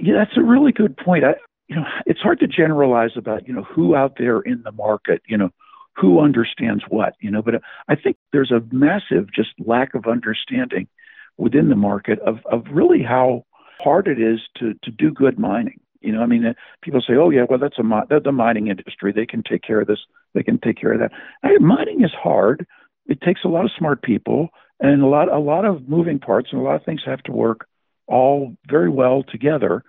Yeah, 0.00 0.14
that's 0.14 0.36
a 0.36 0.42
really 0.42 0.72
good 0.72 0.96
point. 0.96 1.24
I, 1.24 1.34
you 1.68 1.76
know, 1.76 1.84
it's 2.06 2.20
hard 2.20 2.40
to 2.40 2.46
generalize 2.46 3.12
about, 3.16 3.46
you 3.46 3.54
know, 3.54 3.62
who 3.62 3.94
out 3.94 4.16
there 4.18 4.40
in 4.40 4.62
the 4.62 4.72
market, 4.72 5.22
you 5.26 5.38
know, 5.38 5.50
who 5.94 6.20
understands 6.20 6.82
what, 6.88 7.14
you 7.20 7.30
know, 7.30 7.42
but 7.42 7.54
I 7.88 7.94
think 7.94 8.16
there's 8.32 8.50
a 8.50 8.62
massive 8.72 9.32
just 9.32 9.50
lack 9.58 9.94
of 9.94 10.06
understanding 10.06 10.88
within 11.36 11.68
the 11.68 11.76
market 11.76 12.18
of, 12.20 12.40
of 12.50 12.64
really 12.70 13.02
how 13.02 13.44
hard 13.82 14.08
it 14.08 14.20
is 14.20 14.40
to, 14.58 14.74
to 14.82 14.90
do 14.90 15.10
good 15.10 15.38
mining. 15.38 15.80
You 16.00 16.12
know, 16.12 16.22
I 16.22 16.26
mean, 16.26 16.44
uh, 16.44 16.54
people 16.82 17.00
say, 17.00 17.14
"Oh 17.14 17.30
yeah, 17.30 17.44
well 17.48 17.58
that's 17.58 17.78
a 17.78 17.82
that's 18.08 18.24
the 18.24 18.32
mining 18.32 18.68
industry. 18.68 19.12
They 19.12 19.26
can 19.26 19.42
take 19.42 19.62
care 19.62 19.80
of 19.80 19.86
this. 19.86 20.00
They 20.34 20.42
can 20.42 20.58
take 20.58 20.76
care 20.76 20.92
of 20.92 21.00
that." 21.00 21.12
I 21.42 21.56
mining 21.58 22.02
is 22.02 22.10
hard. 22.12 22.66
It 23.06 23.20
takes 23.20 23.40
a 23.44 23.48
lot 23.48 23.64
of 23.64 23.70
smart 23.78 24.02
people 24.02 24.48
and 24.80 25.02
a 25.02 25.06
lot 25.06 25.32
a 25.32 25.38
lot 25.38 25.64
of 25.64 25.88
moving 25.88 26.18
parts, 26.18 26.48
and 26.50 26.60
a 26.60 26.64
lot 26.64 26.74
of 26.74 26.84
things 26.84 27.02
have 27.06 27.22
to 27.24 27.32
work 27.32 27.66
all 28.08 28.56
very 28.68 28.88
well 28.88 29.22
together. 29.22 29.82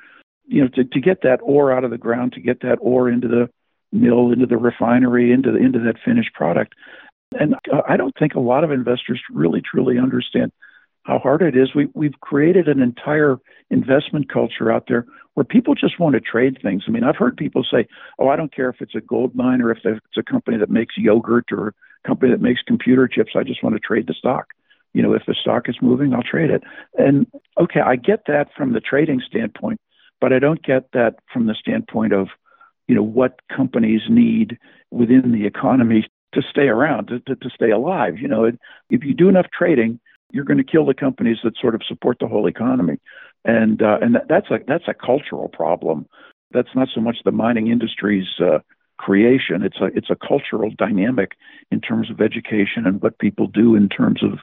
You 0.45 0.63
know, 0.63 0.67
to 0.75 0.83
to 0.83 0.99
get 1.01 1.23
that 1.23 1.39
ore 1.41 1.71
out 1.71 1.83
of 1.83 1.89
the 1.89 1.97
ground, 1.97 2.33
to 2.33 2.41
get 2.41 2.61
that 2.61 2.77
ore 2.79 3.09
into 3.09 3.27
the 3.27 3.49
mill, 3.91 4.31
into 4.31 4.45
the 4.45 4.57
refinery, 4.57 5.31
into 5.31 5.51
the 5.51 5.57
into 5.57 5.79
that 5.79 5.95
finished 6.05 6.33
product. 6.33 6.73
And 7.39 7.55
uh, 7.73 7.81
I 7.89 7.97
don't 7.97 8.13
think 8.17 8.35
a 8.35 8.39
lot 8.39 8.63
of 8.63 8.71
investors 8.71 9.19
really 9.31 9.61
truly 9.61 9.97
understand 9.97 10.51
how 11.03 11.19
hard 11.19 11.41
it 11.41 11.55
is. 11.55 11.75
We, 11.75 11.89
we've 11.93 12.19
created 12.21 12.67
an 12.67 12.81
entire 12.81 13.37
investment 13.69 14.31
culture 14.31 14.71
out 14.71 14.85
there 14.87 15.05
where 15.33 15.43
people 15.43 15.75
just 15.75 15.99
want 15.99 16.13
to 16.13 16.21
trade 16.21 16.59
things. 16.61 16.83
I 16.87 16.91
mean, 16.91 17.03
I've 17.03 17.17
heard 17.17 17.37
people 17.37 17.65
say, 17.69 17.87
oh, 18.19 18.29
I 18.29 18.35
don't 18.35 18.53
care 18.53 18.69
if 18.69 18.81
it's 18.81 18.95
a 18.95 19.01
gold 19.01 19.35
mine 19.35 19.61
or 19.61 19.71
if 19.71 19.79
it's 19.83 20.17
a 20.17 20.23
company 20.23 20.57
that 20.57 20.69
makes 20.69 20.95
yogurt 20.97 21.51
or 21.51 21.69
a 21.69 22.07
company 22.07 22.31
that 22.31 22.41
makes 22.41 22.61
computer 22.61 23.07
chips. 23.07 23.33
I 23.35 23.43
just 23.43 23.63
want 23.63 23.75
to 23.75 23.79
trade 23.79 24.07
the 24.07 24.13
stock. 24.13 24.47
You 24.93 25.01
know, 25.01 25.13
if 25.13 25.23
the 25.25 25.33
stock 25.33 25.67
is 25.67 25.75
moving, 25.81 26.13
I'll 26.13 26.23
trade 26.23 26.51
it. 26.51 26.63
And 26.97 27.25
okay, 27.59 27.81
I 27.81 27.95
get 27.95 28.23
that 28.27 28.49
from 28.55 28.73
the 28.73 28.79
trading 28.79 29.21
standpoint, 29.25 29.81
but 30.21 30.31
I 30.31 30.39
don't 30.39 30.63
get 30.63 30.91
that 30.93 31.15
from 31.33 31.47
the 31.47 31.55
standpoint 31.55 32.13
of, 32.13 32.27
you 32.87 32.95
know, 32.95 33.03
what 33.03 33.39
companies 33.55 34.01
need 34.07 34.57
within 34.91 35.31
the 35.31 35.47
economy 35.47 36.07
to 36.33 36.41
stay 36.47 36.67
around, 36.67 37.07
to, 37.07 37.19
to, 37.21 37.35
to 37.35 37.49
stay 37.49 37.71
alive. 37.71 38.19
You 38.19 38.27
know, 38.27 38.51
if 38.89 39.03
you 39.03 39.13
do 39.15 39.29
enough 39.29 39.47
trading, 39.51 39.99
you're 40.33 40.43
going 40.43 40.57
to 40.57 40.63
kill 40.63 40.85
the 40.85 40.93
companies 40.93 41.37
that 41.43 41.55
sort 41.61 41.75
of 41.75 41.81
support 41.87 42.17
the 42.19 42.27
whole 42.27 42.47
economy, 42.47 42.97
and 43.45 43.81
uh, 43.81 43.99
and 44.01 44.17
that's 44.27 44.49
a 44.49 44.59
that's 44.67 44.87
a 44.87 44.93
cultural 44.93 45.47
problem. 45.47 46.07
That's 46.51 46.75
not 46.75 46.89
so 46.93 46.99
much 46.99 47.17
the 47.23 47.31
mining 47.31 47.67
industry's 47.67 48.27
uh, 48.39 48.59
creation. 48.97 49.63
It's 49.63 49.77
a 49.79 49.85
it's 49.95 50.09
a 50.09 50.15
cultural 50.15 50.71
dynamic 50.75 51.31
in 51.71 51.79
terms 51.79 52.09
of 52.09 52.19
education 52.19 52.85
and 52.85 53.01
what 53.01 53.19
people 53.19 53.47
do 53.47 53.75
in 53.75 53.89
terms 53.89 54.23
of 54.23 54.39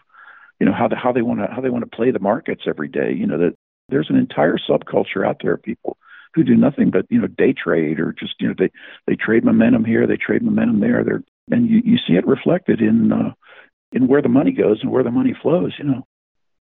you 0.60 0.66
know 0.66 0.72
how 0.72 0.88
the, 0.88 0.96
how 0.96 1.12
they 1.12 1.22
want 1.22 1.40
to 1.40 1.52
how 1.52 1.60
they 1.60 1.70
want 1.70 1.84
to 1.84 1.96
play 1.96 2.12
the 2.12 2.20
markets 2.20 2.62
every 2.66 2.88
day. 2.88 3.12
You 3.12 3.26
know 3.26 3.38
that 3.38 3.56
there's 3.88 4.10
an 4.10 4.16
entire 4.16 4.56
subculture 4.56 5.26
out 5.26 5.38
there 5.42 5.54
of 5.54 5.62
people 5.62 5.98
who 6.34 6.44
do 6.44 6.54
nothing 6.54 6.90
but 6.90 7.06
you 7.10 7.20
know 7.20 7.26
day 7.26 7.52
trade 7.52 7.98
or 7.98 8.12
just 8.12 8.34
you 8.38 8.46
know 8.46 8.54
they 8.56 8.70
they 9.08 9.16
trade 9.16 9.44
momentum 9.44 9.84
here, 9.84 10.06
they 10.06 10.16
trade 10.16 10.42
momentum 10.42 10.78
there. 10.78 11.02
They're 11.02 11.24
and 11.50 11.68
you, 11.68 11.82
you 11.84 11.96
see 11.96 12.14
it 12.14 12.26
reflected 12.26 12.80
in 12.80 13.10
uh, 13.12 13.32
in 13.92 14.06
where 14.06 14.22
the 14.22 14.28
money 14.28 14.52
goes 14.52 14.80
and 14.82 14.90
where 14.90 15.02
the 15.02 15.10
money 15.10 15.34
flows, 15.34 15.72
you 15.78 15.84
know. 15.84 16.06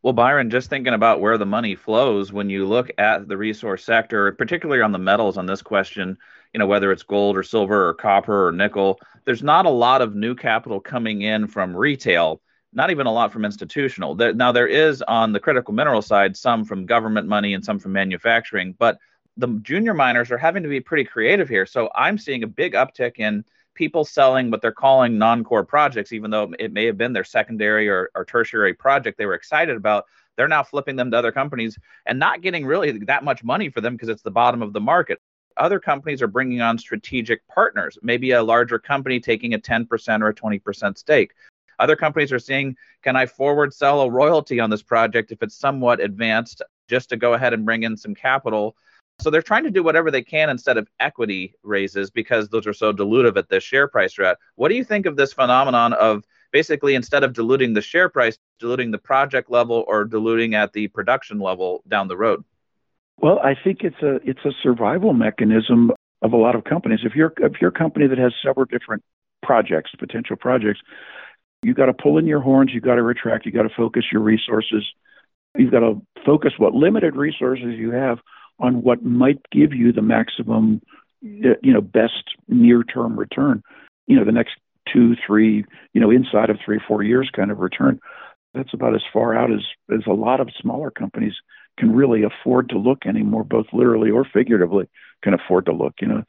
Well, 0.02 0.12
Byron, 0.12 0.50
just 0.50 0.68
thinking 0.68 0.94
about 0.94 1.20
where 1.20 1.38
the 1.38 1.46
money 1.46 1.76
flows 1.76 2.32
when 2.32 2.50
you 2.50 2.66
look 2.66 2.90
at 2.98 3.28
the 3.28 3.36
resource 3.36 3.84
sector, 3.84 4.32
particularly 4.32 4.82
on 4.82 4.90
the 4.90 4.98
metals 4.98 5.36
on 5.36 5.46
this 5.46 5.62
question, 5.62 6.18
you 6.52 6.58
know, 6.58 6.66
whether 6.66 6.90
it's 6.90 7.04
gold 7.04 7.36
or 7.36 7.44
silver 7.44 7.88
or 7.88 7.94
copper 7.94 8.48
or 8.48 8.52
nickel, 8.52 8.98
there's 9.24 9.44
not 9.44 9.64
a 9.64 9.70
lot 9.70 10.02
of 10.02 10.16
new 10.16 10.34
capital 10.34 10.80
coming 10.80 11.22
in 11.22 11.46
from 11.46 11.76
retail, 11.76 12.40
not 12.72 12.90
even 12.90 13.06
a 13.06 13.12
lot 13.12 13.32
from 13.32 13.44
institutional. 13.44 14.16
Now, 14.16 14.50
there 14.50 14.66
is 14.66 15.02
on 15.02 15.32
the 15.32 15.38
critical 15.38 15.72
mineral 15.72 16.02
side 16.02 16.36
some 16.36 16.64
from 16.64 16.84
government 16.84 17.28
money 17.28 17.54
and 17.54 17.64
some 17.64 17.78
from 17.78 17.92
manufacturing, 17.92 18.74
but 18.76 18.98
the 19.36 19.46
junior 19.62 19.94
miners 19.94 20.32
are 20.32 20.38
having 20.38 20.64
to 20.64 20.68
be 20.68 20.80
pretty 20.80 21.04
creative 21.04 21.48
here. 21.48 21.64
So 21.64 21.90
I'm 21.94 22.18
seeing 22.18 22.42
a 22.42 22.48
big 22.48 22.72
uptick 22.72 23.18
in 23.18 23.44
people 23.82 24.04
selling 24.04 24.48
what 24.48 24.62
they're 24.62 24.70
calling 24.70 25.18
non-core 25.18 25.64
projects, 25.64 26.12
even 26.12 26.30
though 26.30 26.52
it 26.60 26.72
may 26.72 26.86
have 26.86 26.96
been 26.96 27.12
their 27.12 27.24
secondary 27.24 27.88
or, 27.88 28.10
or 28.14 28.24
tertiary 28.24 28.72
project 28.72 29.18
they 29.18 29.26
were 29.26 29.34
excited 29.34 29.76
about. 29.76 30.04
They're 30.36 30.46
now 30.46 30.62
flipping 30.62 30.94
them 30.94 31.10
to 31.10 31.18
other 31.18 31.32
companies 31.32 31.76
and 32.06 32.16
not 32.16 32.42
getting 32.42 32.64
really 32.64 32.92
that 33.06 33.24
much 33.24 33.42
money 33.42 33.70
for 33.70 33.80
them 33.80 33.94
because 33.94 34.08
it's 34.08 34.22
the 34.22 34.30
bottom 34.30 34.62
of 34.62 34.72
the 34.72 34.80
market. 34.80 35.18
Other 35.56 35.80
companies 35.80 36.22
are 36.22 36.28
bringing 36.28 36.60
on 36.60 36.78
strategic 36.78 37.44
partners, 37.48 37.98
maybe 38.02 38.30
a 38.30 38.42
larger 38.44 38.78
company 38.78 39.18
taking 39.18 39.54
a 39.54 39.58
10% 39.58 40.22
or 40.22 40.28
a 40.28 40.34
20% 40.34 40.96
stake. 40.96 41.32
Other 41.80 41.96
companies 41.96 42.30
are 42.30 42.38
seeing, 42.38 42.76
can 43.02 43.16
I 43.16 43.26
forward 43.26 43.74
sell 43.74 44.02
a 44.02 44.10
royalty 44.10 44.60
on 44.60 44.70
this 44.70 44.84
project 44.84 45.32
if 45.32 45.42
it's 45.42 45.56
somewhat 45.56 45.98
advanced 45.98 46.62
just 46.88 47.08
to 47.08 47.16
go 47.16 47.32
ahead 47.32 47.52
and 47.52 47.66
bring 47.66 47.82
in 47.82 47.96
some 47.96 48.14
capital 48.14 48.76
so 49.22 49.30
they're 49.30 49.40
trying 49.40 49.64
to 49.64 49.70
do 49.70 49.82
whatever 49.82 50.10
they 50.10 50.22
can 50.22 50.50
instead 50.50 50.76
of 50.76 50.88
equity 50.98 51.54
raises 51.62 52.10
because 52.10 52.48
those 52.48 52.66
are 52.66 52.72
so 52.72 52.92
dilutive 52.92 53.36
at 53.36 53.48
the 53.48 53.60
share 53.60 53.86
price 53.86 54.18
at. 54.18 54.38
What 54.56 54.68
do 54.68 54.74
you 54.74 54.84
think 54.84 55.06
of 55.06 55.16
this 55.16 55.32
phenomenon 55.32 55.92
of 55.92 56.24
basically 56.50 56.96
instead 56.96 57.22
of 57.22 57.32
diluting 57.32 57.72
the 57.72 57.82
share 57.82 58.08
price, 58.08 58.36
diluting 58.58 58.90
the 58.90 58.98
project 58.98 59.48
level 59.48 59.84
or 59.86 60.04
diluting 60.04 60.54
at 60.54 60.72
the 60.72 60.88
production 60.88 61.38
level 61.38 61.82
down 61.86 62.08
the 62.08 62.16
road? 62.16 62.44
Well, 63.18 63.38
I 63.38 63.54
think 63.54 63.82
it's 63.82 64.02
a 64.02 64.16
it's 64.28 64.44
a 64.44 64.50
survival 64.62 65.12
mechanism 65.12 65.92
of 66.22 66.32
a 66.32 66.36
lot 66.36 66.56
of 66.56 66.64
companies. 66.64 67.00
If 67.04 67.14
you're 67.14 67.32
if 67.38 67.60
you're 67.60 67.70
a 67.70 67.78
company 67.78 68.08
that 68.08 68.18
has 68.18 68.32
several 68.44 68.66
different 68.66 69.04
projects, 69.42 69.92
potential 69.98 70.36
projects, 70.36 70.80
you've 71.62 71.76
got 71.76 71.86
to 71.86 71.94
pull 71.94 72.18
in 72.18 72.26
your 72.26 72.40
horns, 72.40 72.72
You've 72.74 72.82
got 72.82 72.96
to 72.96 73.02
retract, 73.02 73.46
You've 73.46 73.54
got 73.54 73.62
to 73.62 73.74
focus 73.76 74.04
your 74.12 74.22
resources. 74.22 74.84
You've 75.56 75.70
got 75.70 75.80
to 75.80 76.00
focus 76.24 76.54
what 76.56 76.74
limited 76.74 77.14
resources 77.14 77.74
you 77.78 77.92
have 77.92 78.18
on 78.58 78.82
what 78.82 79.02
might 79.02 79.40
give 79.50 79.72
you 79.72 79.92
the 79.92 80.02
maximum, 80.02 80.80
uh, 81.24 81.54
you 81.62 81.72
know, 81.72 81.80
best 81.80 82.24
near-term 82.48 83.18
return. 83.18 83.62
You 84.06 84.16
know, 84.16 84.24
the 84.24 84.32
next 84.32 84.54
two, 84.92 85.14
three, 85.26 85.64
you 85.92 86.00
know, 86.00 86.10
inside 86.10 86.50
of 86.50 86.58
three, 86.64 86.80
four 86.86 87.02
years 87.02 87.30
kind 87.34 87.50
of 87.50 87.58
return. 87.58 88.00
That's 88.54 88.74
about 88.74 88.94
as 88.94 89.02
far 89.12 89.34
out 89.34 89.50
as 89.50 89.60
as 89.92 90.02
a 90.06 90.12
lot 90.12 90.40
of 90.40 90.50
smaller 90.60 90.90
companies 90.90 91.34
can 91.78 91.94
really 91.94 92.22
afford 92.22 92.68
to 92.68 92.78
look 92.78 93.06
anymore, 93.06 93.44
both 93.44 93.66
literally 93.72 94.10
or 94.10 94.24
figuratively 94.24 94.88
can 95.22 95.34
afford 95.34 95.66
to 95.66 95.72
look. 95.72 95.94
You 96.00 96.08
know, 96.08 96.22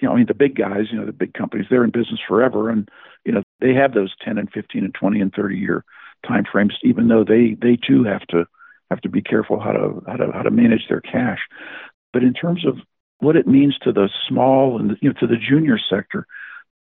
you 0.00 0.08
know, 0.08 0.14
I 0.14 0.16
mean, 0.16 0.26
the 0.26 0.34
big 0.34 0.56
guys, 0.56 0.86
you 0.90 0.98
know, 0.98 1.04
the 1.04 1.12
big 1.12 1.34
companies, 1.34 1.66
they're 1.68 1.84
in 1.84 1.90
business 1.90 2.20
forever, 2.26 2.70
and 2.70 2.88
you 3.24 3.32
know, 3.32 3.42
they 3.60 3.74
have 3.74 3.92
those 3.92 4.14
10 4.24 4.38
and 4.38 4.50
15 4.50 4.84
and 4.84 4.94
20 4.94 5.20
and 5.20 5.32
30 5.34 5.56
year 5.56 5.84
time 6.26 6.44
frames, 6.50 6.74
even 6.82 7.08
though 7.08 7.24
they 7.24 7.56
they 7.60 7.76
too 7.76 8.04
have 8.04 8.26
to 8.28 8.46
have 8.90 9.00
to 9.02 9.08
be 9.08 9.22
careful 9.22 9.60
how 9.60 9.72
to 9.72 10.02
how 10.06 10.16
to 10.16 10.32
how 10.32 10.42
to 10.42 10.50
manage 10.50 10.86
their 10.88 11.00
cash. 11.00 11.38
But 12.12 12.22
in 12.22 12.34
terms 12.34 12.66
of 12.66 12.76
what 13.18 13.36
it 13.36 13.46
means 13.46 13.76
to 13.82 13.92
the 13.92 14.08
small 14.28 14.78
and 14.78 14.96
you 15.00 15.10
know 15.10 15.14
to 15.20 15.26
the 15.26 15.36
junior 15.36 15.78
sector, 15.78 16.26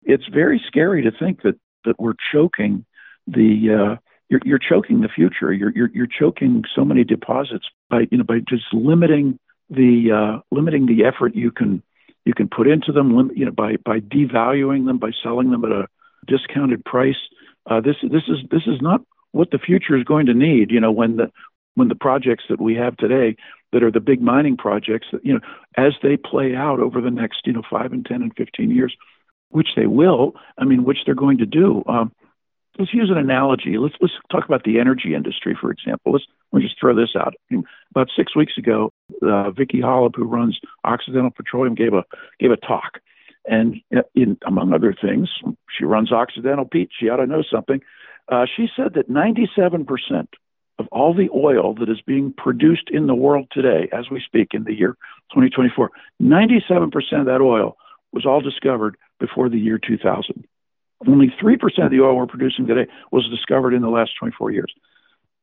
it's 0.03 0.27
very 0.27 0.61
scary 0.67 1.03
to 1.03 1.11
think 1.11 1.43
that 1.43 1.55
that 1.85 1.99
we're 1.99 2.15
choking 2.31 2.85
the 3.27 3.69
uh, 3.69 3.95
you're, 4.29 4.41
you're 4.43 4.59
choking 4.59 5.01
the 5.01 5.09
future. 5.09 5.53
You're, 5.53 5.71
you're 5.71 5.89
you're 5.93 6.07
choking 6.07 6.63
so 6.75 6.83
many 6.83 7.03
deposits 7.03 7.65
by 7.89 8.07
you 8.11 8.17
know 8.17 8.23
by 8.23 8.39
just 8.39 8.65
limiting 8.73 9.39
the 9.69 10.11
uh, 10.11 10.41
limiting 10.51 10.85
the 10.85 11.05
effort 11.05 11.35
you 11.35 11.51
can 11.51 11.83
you 12.25 12.33
can 12.33 12.49
put 12.49 12.67
into 12.67 12.91
them. 12.91 13.15
Lim- 13.15 13.31
you 13.35 13.45
know 13.45 13.51
by 13.51 13.77
by 13.77 13.99
devaluing 13.99 14.85
them 14.85 14.97
by 14.97 15.11
selling 15.23 15.51
them 15.51 15.63
at 15.65 15.71
a 15.71 15.87
discounted 16.27 16.83
price. 16.83 17.17
Uh, 17.65 17.79
this 17.79 17.95
this 18.01 18.23
is 18.27 18.39
this 18.49 18.63
is 18.67 18.81
not 18.81 19.01
what 19.31 19.51
the 19.51 19.59
future 19.59 19.97
is 19.97 20.03
going 20.03 20.25
to 20.25 20.33
need. 20.33 20.71
You 20.71 20.79
know 20.79 20.91
when 20.91 21.17
the 21.17 21.31
when 21.75 21.87
the 21.87 21.95
projects 21.95 22.43
that 22.49 22.61
we 22.61 22.75
have 22.75 22.95
today 22.97 23.35
that 23.71 23.83
are 23.83 23.91
the 23.91 23.99
big 23.99 24.21
mining 24.21 24.57
projects 24.57 25.07
that 25.11 25.25
you 25.25 25.33
know 25.33 25.39
as 25.77 25.93
they 26.01 26.17
play 26.17 26.55
out 26.55 26.79
over 26.79 27.01
the 27.01 27.11
next 27.11 27.41
you 27.45 27.53
know 27.53 27.63
five 27.69 27.91
and 27.91 28.05
ten 28.05 28.21
and 28.21 28.33
fifteen 28.35 28.69
years 28.71 28.95
which 29.49 29.69
they 29.75 29.87
will 29.87 30.33
i 30.57 30.65
mean 30.65 30.83
which 30.83 30.99
they're 31.05 31.15
going 31.15 31.37
to 31.37 31.45
do 31.45 31.83
um, 31.87 32.11
let's 32.77 32.93
use 32.93 33.09
an 33.09 33.17
analogy. 33.17 33.77
Let's 33.77 33.95
let's 34.01 34.13
talk 34.31 34.45
about 34.45 34.63
the 34.63 34.79
energy 34.79 35.13
industry 35.13 35.57
for 35.59 35.71
example. 35.71 36.13
Let's 36.13 36.25
let 36.51 36.59
me 36.59 36.67
just 36.67 36.79
throw 36.79 36.95
this 36.95 37.15
out. 37.15 37.33
About 37.91 38.09
six 38.15 38.35
weeks 38.35 38.57
ago 38.57 38.91
uh, 39.21 39.51
Vicki 39.51 39.79
Hollub 39.79 40.15
who 40.15 40.25
runs 40.25 40.59
Occidental 40.83 41.31
Petroleum 41.31 41.75
gave 41.75 41.93
a 41.93 42.03
gave 42.39 42.51
a 42.51 42.57
talk. 42.57 42.99
And 43.45 43.81
uh, 43.95 44.03
in, 44.15 44.37
among 44.45 44.73
other 44.73 44.95
things 44.99 45.29
she 45.77 45.85
runs 45.85 46.11
occidental 46.11 46.65
pete 46.65 46.89
she 46.97 47.09
ought 47.09 47.17
to 47.17 47.27
know 47.27 47.43
something. 47.43 47.81
Uh, 48.29 48.45
she 48.55 48.67
said 48.75 48.93
that 48.95 49.09
97 49.09 49.85
percent 49.85 50.29
of 50.83 50.89
all 50.91 51.13
the 51.13 51.29
oil 51.33 51.73
that 51.75 51.89
is 51.89 52.01
being 52.01 52.33
produced 52.33 52.89
in 52.91 53.07
the 53.07 53.15
world 53.15 53.47
today, 53.51 53.89
as 53.91 54.09
we 54.11 54.21
speak 54.21 54.49
in 54.53 54.63
the 54.63 54.73
year 54.73 54.97
2024, 55.31 55.91
97% 56.21 56.93
of 57.19 57.25
that 57.25 57.41
oil 57.41 57.77
was 58.11 58.25
all 58.25 58.41
discovered 58.41 58.97
before 59.19 59.49
the 59.49 59.57
year 59.57 59.79
2000. 59.79 60.45
Only 61.07 61.33
3% 61.41 61.85
of 61.85 61.91
the 61.91 62.01
oil 62.01 62.15
we're 62.15 62.27
producing 62.27 62.67
today 62.67 62.89
was 63.11 63.27
discovered 63.29 63.73
in 63.73 63.81
the 63.81 63.89
last 63.89 64.11
24 64.19 64.51
years. 64.51 64.73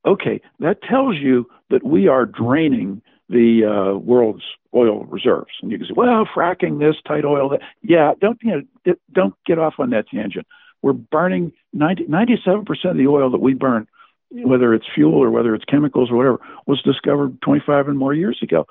Okay, 0.06 0.40
that 0.60 0.82
tells 0.82 1.16
you 1.16 1.46
that 1.68 1.84
we 1.84 2.08
are 2.08 2.24
draining 2.24 3.02
the 3.28 3.64
uh, 3.64 3.98
world's 3.98 4.44
oil 4.74 5.04
reserves. 5.04 5.52
And 5.60 5.70
you 5.70 5.78
can 5.78 5.88
say, 5.88 5.94
well, 5.94 6.26
fracking 6.34 6.78
this, 6.78 6.96
tight 7.06 7.24
oil 7.24 7.50
that. 7.50 7.60
Yeah, 7.82 8.12
don't 8.20 8.38
you 8.42 8.66
know, 8.84 8.94
don't 9.12 9.34
get 9.46 9.58
off 9.58 9.74
on 9.78 9.90
that 9.90 10.08
tangent. 10.08 10.46
We're 10.82 10.94
burning 10.94 11.52
90, 11.74 12.04
97% 12.04 12.66
of 12.84 12.96
the 12.96 13.06
oil 13.06 13.30
that 13.30 13.40
we 13.40 13.52
burn 13.52 13.86
whether 14.30 14.74
it's 14.74 14.86
fuel 14.94 15.14
or 15.14 15.30
whether 15.30 15.54
it's 15.54 15.64
chemicals 15.64 16.10
or 16.10 16.16
whatever, 16.16 16.40
was 16.66 16.80
discovered 16.82 17.40
25 17.42 17.88
and 17.88 17.98
more 17.98 18.14
years 18.14 18.38
ago. 18.42 18.66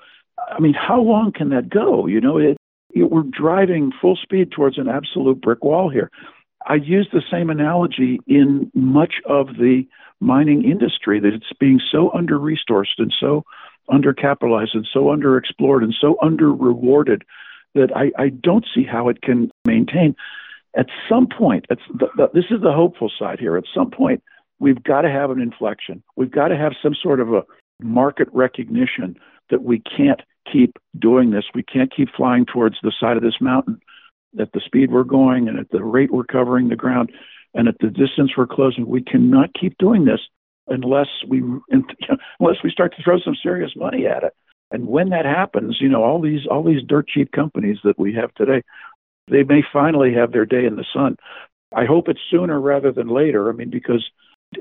I 0.50 0.60
mean, 0.60 0.74
how 0.74 1.02
long 1.02 1.32
can 1.32 1.50
that 1.50 1.70
go? 1.70 2.08
You 2.08 2.22
know, 2.22 2.38
it, 2.38 2.58
it, 2.92 3.12
we're 3.12 3.24
driving 3.24 3.92
full 4.02 4.16
speed 4.16 4.52
towards 4.52 4.78
an 4.78 4.88
absolute 4.88 5.42
brick 5.42 5.64
wall 5.64 5.90
here. 5.90 6.10
I 6.66 6.76
use 6.76 7.08
the 7.12 7.24
same 7.32 7.50
analogy 7.50 8.20
in 8.28 8.72
much 8.74 9.16
of 9.26 9.48
the 9.58 9.84
mining 10.20 10.64
industry 10.64 11.20
that 11.20 11.34
it's 11.34 11.54
being 11.60 11.80
so 11.92 12.12
under 12.14 12.38
resourced 12.38 12.98
and 12.98 13.14
so 13.18 13.44
undercapitalized 13.90 14.74
and 14.76 14.88
so 14.92 15.06
underexplored 15.06 15.84
and 15.84 15.96
so 16.00 16.18
under 16.22 16.54
rewarded 16.54 17.24
that 17.76 17.96
I, 17.96 18.12
I 18.22 18.30
don't 18.30 18.66
see 18.74 18.84
how 18.84 19.10
it 19.10 19.22
can 19.22 19.52
maintain. 19.66 20.16
At 20.76 20.88
some 21.08 21.28
point, 21.28 21.66
the, 21.70 21.78
the, 22.16 22.30
this 22.34 22.46
is 22.52 22.62
the 22.62 22.74
hopeful 22.74 23.12
side 23.18 23.40
here. 23.40 23.58
At 23.58 23.64
some 23.74 23.90
point, 23.90 24.22
we've 24.60 24.84
got 24.84 25.02
to 25.02 25.10
have 25.10 25.32
an 25.32 25.42
inflection. 25.42 26.04
We've 26.16 26.32
got 26.32 26.50
to 26.50 26.58
have 26.58 26.74
some 26.82 26.96
sort 27.02 27.20
of 27.20 27.34
a 27.34 27.44
market 27.82 28.28
recognition 28.32 29.18
that 29.50 29.64
we 29.64 29.80
can't 29.80 30.22
keep 30.52 30.78
doing 30.98 31.32
this. 31.32 31.46
We 31.54 31.64
can't 31.64 31.94
keep 31.96 32.10
flying 32.16 32.46
towards 32.46 32.78
the 32.84 32.94
side 33.00 33.18
of 33.18 33.24
this 33.24 33.40
mountain 33.42 33.80
at 34.40 34.52
the 34.54 34.62
speed 34.64 34.92
we're 34.92 35.04
going 35.04 35.48
and 35.48 35.58
at 35.58 35.72
the 35.72 35.84
rate 35.84 36.12
we're 36.12 36.24
covering 36.24 36.70
the 36.70 36.76
ground 36.76 37.12
and 37.54 37.68
at 37.68 37.76
the 37.80 37.88
distance 37.88 38.32
we're 38.38 38.48
closing. 38.48 38.88
We 38.88 39.02
cannot 39.02 39.50
keep 39.60 39.78
doing 39.78 40.06
this 40.06 40.20
unless 40.68 41.08
we 41.28 41.42
unless 41.72 42.58
we 42.64 42.70
start 42.70 42.96
to 42.96 43.04
throw 43.04 43.20
some 43.20 43.36
serious 43.42 43.72
money 43.76 44.06
at 44.06 44.24
it. 44.24 44.34
And 44.72 44.88
when 44.88 45.10
that 45.10 45.26
happens, 45.26 45.78
you 45.80 45.90
know, 45.90 46.04
all 46.04 46.22
these 46.22 46.46
all 46.50 46.64
these 46.64 46.84
dirt 46.86 47.08
cheap 47.08 47.32
companies 47.32 47.78
that 47.84 47.98
we 47.98 48.14
have 48.14 48.34
today, 48.36 48.62
they 49.30 49.44
may 49.44 49.64
finally 49.74 50.14
have 50.14 50.32
their 50.32 50.46
day 50.46 50.66
in 50.66 50.76
the 50.76 50.86
sun. 50.94 51.16
I 51.76 51.86
hope 51.86 52.08
it's 52.08 52.20
sooner 52.30 52.60
rather 52.60 52.92
than 52.92 53.08
later. 53.08 53.50
I 53.50 53.54
mean, 53.54 53.70
because 53.70 54.08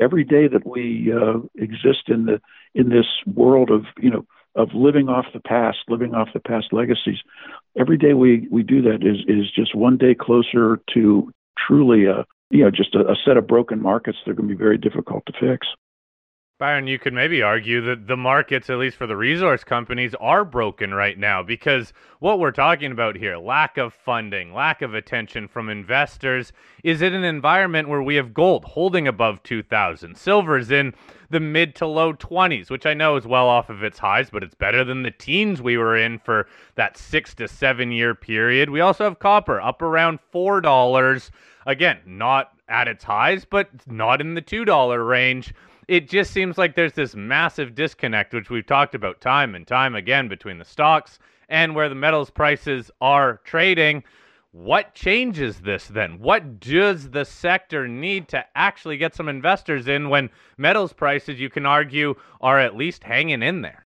every 0.01 0.25
day 0.25 0.49
that 0.49 0.67
we 0.67 1.13
uh, 1.13 1.39
exist 1.57 2.09
in 2.09 2.27
the 2.27 2.41
in 2.75 2.89
this 2.91 3.07
world 3.27 3.71
of 3.71 3.85
you 3.99 4.11
know 4.11 4.25
of 4.55 4.71
living 4.75 5.09
off 5.09 5.27
the 5.33 5.41
past, 5.41 5.79
living 5.89 6.15
off 6.15 6.29
the 6.35 6.41
past 6.41 6.73
legacies, 6.73 7.19
every 7.79 7.97
day 7.97 8.15
we 8.15 8.49
we 8.51 8.63
do 8.63 8.83
that 8.83 9.03
is 9.03 9.19
is 9.29 9.51
just 9.51 9.75
one 9.75 9.97
day 9.97 10.15
closer 10.15 10.81
to 10.95 11.33
truly 11.67 12.07
a 12.07 12.25
you 12.51 12.65
know 12.65 12.71
just 12.71 12.95
a, 12.95 13.01
a 13.11 13.17
set 13.25 13.37
of 13.37 13.47
broken 13.47 13.81
markets 13.81 14.19
that 14.25 14.33
are 14.33 14.35
going 14.35 14.49
to 14.49 14.55
be 14.55 14.59
very 14.59 14.79
difficult 14.79 15.25
to 15.27 15.33
fix. 15.39 15.67
Byron, 16.59 16.89
you 16.89 16.99
could 16.99 17.13
maybe 17.13 17.41
argue 17.41 17.81
that 17.83 18.09
the 18.09 18.17
markets, 18.17 18.69
at 18.69 18.79
least 18.79 18.97
for 18.97 19.07
the 19.07 19.17
resource 19.17 19.63
companies, 19.63 20.13
are 20.19 20.45
broken 20.45 20.93
right 20.93 21.17
now 21.17 21.41
because 21.41 21.93
what 22.19 22.41
we're 22.41 22.51
talking 22.51 22.91
about 22.91 23.15
here 23.15 23.37
lack 23.37 23.79
of 23.79 23.95
funding, 23.95 24.53
lack 24.53 24.83
of 24.83 24.93
attention 24.93 25.47
from 25.47 25.69
investors 25.69 26.53
is 26.83 27.01
in 27.01 27.15
an 27.15 27.23
environment 27.23 27.89
where 27.89 28.03
we 28.03 28.17
have 28.17 28.35
gold 28.35 28.65
holding 28.65 29.07
above 29.07 29.41
2,000. 29.45 30.17
Silver's 30.17 30.73
in 30.73 30.95
the 31.31 31.39
mid 31.39 31.77
to 31.77 31.87
low 31.87 32.13
20s, 32.13 32.71
which 32.71 32.87
I 32.87 32.95
know 32.95 33.15
is 33.15 33.25
well 33.25 33.47
off 33.47 33.71
of 33.71 33.85
its 33.85 34.01
highs, 34.01 34.29
but 34.29 34.43
it's 34.43 34.57
better 34.57 34.83
than 34.83 35.05
the 35.05 35.13
teens 35.13 35.63
we 35.63 35.77
were 35.77 35.97
in 35.97 36.19
for 36.19 36.49
that 36.75 36.97
six 36.97 37.35
to 37.37 37.47
seven 37.47 37.93
year 37.93 38.17
period. 38.17 38.69
We 38.69 38.81
also 38.81 39.05
have 39.05 39.21
copper 39.21 39.61
up 39.61 39.81
around 39.81 40.19
$4. 40.35 41.31
Again, 41.67 41.99
not 42.05 42.51
at 42.69 42.89
its 42.89 43.05
highs, 43.05 43.45
but 43.45 43.69
not 43.87 44.21
in 44.21 44.35
the 44.35 44.43
$2 44.43 45.09
range. 45.09 45.55
It 45.89 46.09
just 46.09 46.33
seems 46.33 46.59
like 46.59 46.77
there's 46.77 46.93
this 46.93 47.17
massive 47.17 47.75
disconnect, 47.75 48.35
which 48.35 48.51
we've 48.51 48.67
talked 48.67 48.95
about 48.95 49.21
time 49.23 49.55
and 49.55 49.67
time 49.67 49.95
again 49.95 50.29
between 50.29 50.59
the 50.59 50.65
stocks 50.65 51.19
and 51.49 51.75
where 51.75 51.89
the 51.89 51.95
metals 51.95 52.29
prices 52.31 52.91
are 53.01 53.41
trading. 53.45 54.05
What 54.53 54.95
changes 54.95 55.61
this 55.61 55.89
then? 55.89 56.19
What 56.19 56.61
does 56.61 57.11
the 57.11 57.25
sector 57.25 57.89
need 57.89 58.29
to 58.29 58.45
actually 58.55 58.99
get 58.99 59.15
some 59.15 59.29
investors 59.29 59.89
in 59.89 60.11
when 60.11 60.31
metals 60.59 60.93
prices, 60.93 61.41
you 61.41 61.49
can 61.49 61.65
argue, 61.65 62.15
are 62.41 62.59
at 62.59 62.77
least 62.77 63.05
hanging 63.05 63.43
in 63.43 63.63
there? 63.63 63.87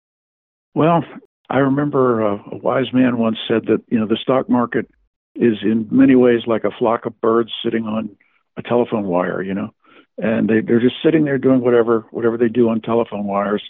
Well, 0.74 1.04
I 1.50 1.58
remember 1.58 2.20
a, 2.20 2.34
a 2.52 2.56
wise 2.58 2.92
man 2.92 3.18
once 3.18 3.38
said 3.48 3.66
that 3.66 3.82
you 3.88 3.98
know 3.98 4.06
the 4.06 4.18
stock 4.20 4.48
market 4.48 4.88
is 5.34 5.56
in 5.62 5.88
many 5.90 6.14
ways 6.14 6.42
like 6.46 6.64
a 6.64 6.70
flock 6.78 7.06
of 7.06 7.20
birds 7.20 7.50
sitting 7.64 7.84
on 7.84 8.16
a 8.56 8.62
telephone 8.62 9.06
wire, 9.06 9.42
you 9.42 9.54
know, 9.54 9.70
and 10.18 10.48
they 10.48 10.60
they're 10.60 10.80
just 10.80 10.96
sitting 11.02 11.25
there 11.25 11.38
doing 11.38 11.60
whatever 11.60 12.06
whatever 12.10 12.37
they 12.37 12.48
do 12.48 12.68
on 12.68 12.80
telephone 12.80 13.25
wires. 13.25 13.62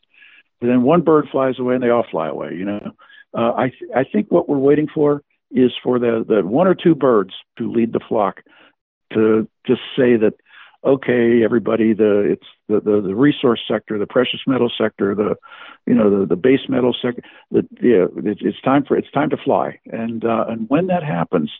And 0.60 0.70
then 0.70 0.82
one 0.82 1.02
bird 1.02 1.28
flies 1.30 1.58
away 1.58 1.74
and 1.74 1.82
they 1.82 1.90
all 1.90 2.06
fly 2.10 2.28
away, 2.28 2.54
you 2.54 2.64
know. 2.64 2.92
Uh, 3.36 3.52
I 3.56 3.68
th- 3.68 3.90
I 3.94 4.04
think 4.04 4.30
what 4.30 4.48
we're 4.48 4.58
waiting 4.58 4.88
for 4.92 5.22
is 5.50 5.72
for 5.82 5.98
the, 5.98 6.24
the 6.26 6.46
one 6.46 6.66
or 6.66 6.74
two 6.74 6.94
birds 6.94 7.32
to 7.58 7.70
lead 7.70 7.92
the 7.92 8.00
flock 8.08 8.42
to 9.12 9.48
just 9.66 9.80
say 9.96 10.16
that 10.16 10.34
okay 10.84 11.42
everybody 11.42 11.92
the 11.92 12.20
it's 12.20 12.46
the, 12.68 12.80
the, 12.80 13.00
the 13.00 13.14
resource 13.14 13.60
sector 13.68 13.98
the 13.98 14.06
precious 14.06 14.40
metal 14.46 14.70
sector 14.78 15.14
the 15.14 15.34
you 15.86 15.94
know 15.94 16.20
the, 16.20 16.26
the 16.26 16.36
base 16.36 16.60
metal 16.68 16.94
sector 17.02 17.22
the, 17.50 17.66
yeah 17.82 18.06
it's, 18.30 18.40
it's 18.44 18.60
time 18.62 18.84
for 18.84 18.96
it's 18.96 19.10
time 19.10 19.28
to 19.28 19.36
fly 19.36 19.78
and 19.86 20.24
uh, 20.24 20.44
and 20.48 20.68
when 20.68 20.86
that 20.86 21.02
happens 21.02 21.50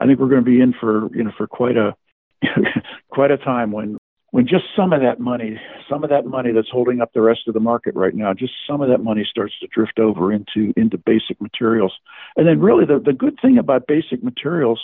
i 0.00 0.06
think 0.06 0.18
we're 0.18 0.28
going 0.28 0.44
to 0.44 0.50
be 0.50 0.60
in 0.60 0.74
for 0.78 1.08
you 1.14 1.24
know 1.24 1.32
for 1.36 1.46
quite 1.46 1.76
a 1.76 1.94
quite 3.10 3.30
a 3.30 3.38
time 3.38 3.72
when 3.72 3.96
when 4.30 4.46
just 4.46 4.64
some 4.76 4.92
of 4.92 5.00
that 5.00 5.18
money, 5.18 5.58
some 5.88 6.04
of 6.04 6.10
that 6.10 6.26
money 6.26 6.52
that's 6.52 6.68
holding 6.70 7.00
up 7.00 7.12
the 7.14 7.20
rest 7.20 7.48
of 7.48 7.54
the 7.54 7.60
market 7.60 7.94
right 7.94 8.14
now, 8.14 8.34
just 8.34 8.52
some 8.68 8.82
of 8.82 8.88
that 8.90 9.02
money 9.02 9.26
starts 9.28 9.58
to 9.60 9.66
drift 9.68 9.98
over 9.98 10.32
into 10.32 10.72
into 10.76 10.98
basic 10.98 11.40
materials. 11.40 11.94
And 12.36 12.46
then 12.46 12.60
really 12.60 12.84
the, 12.84 12.98
the 12.98 13.14
good 13.14 13.38
thing 13.40 13.58
about 13.58 13.86
basic 13.86 14.22
materials, 14.22 14.80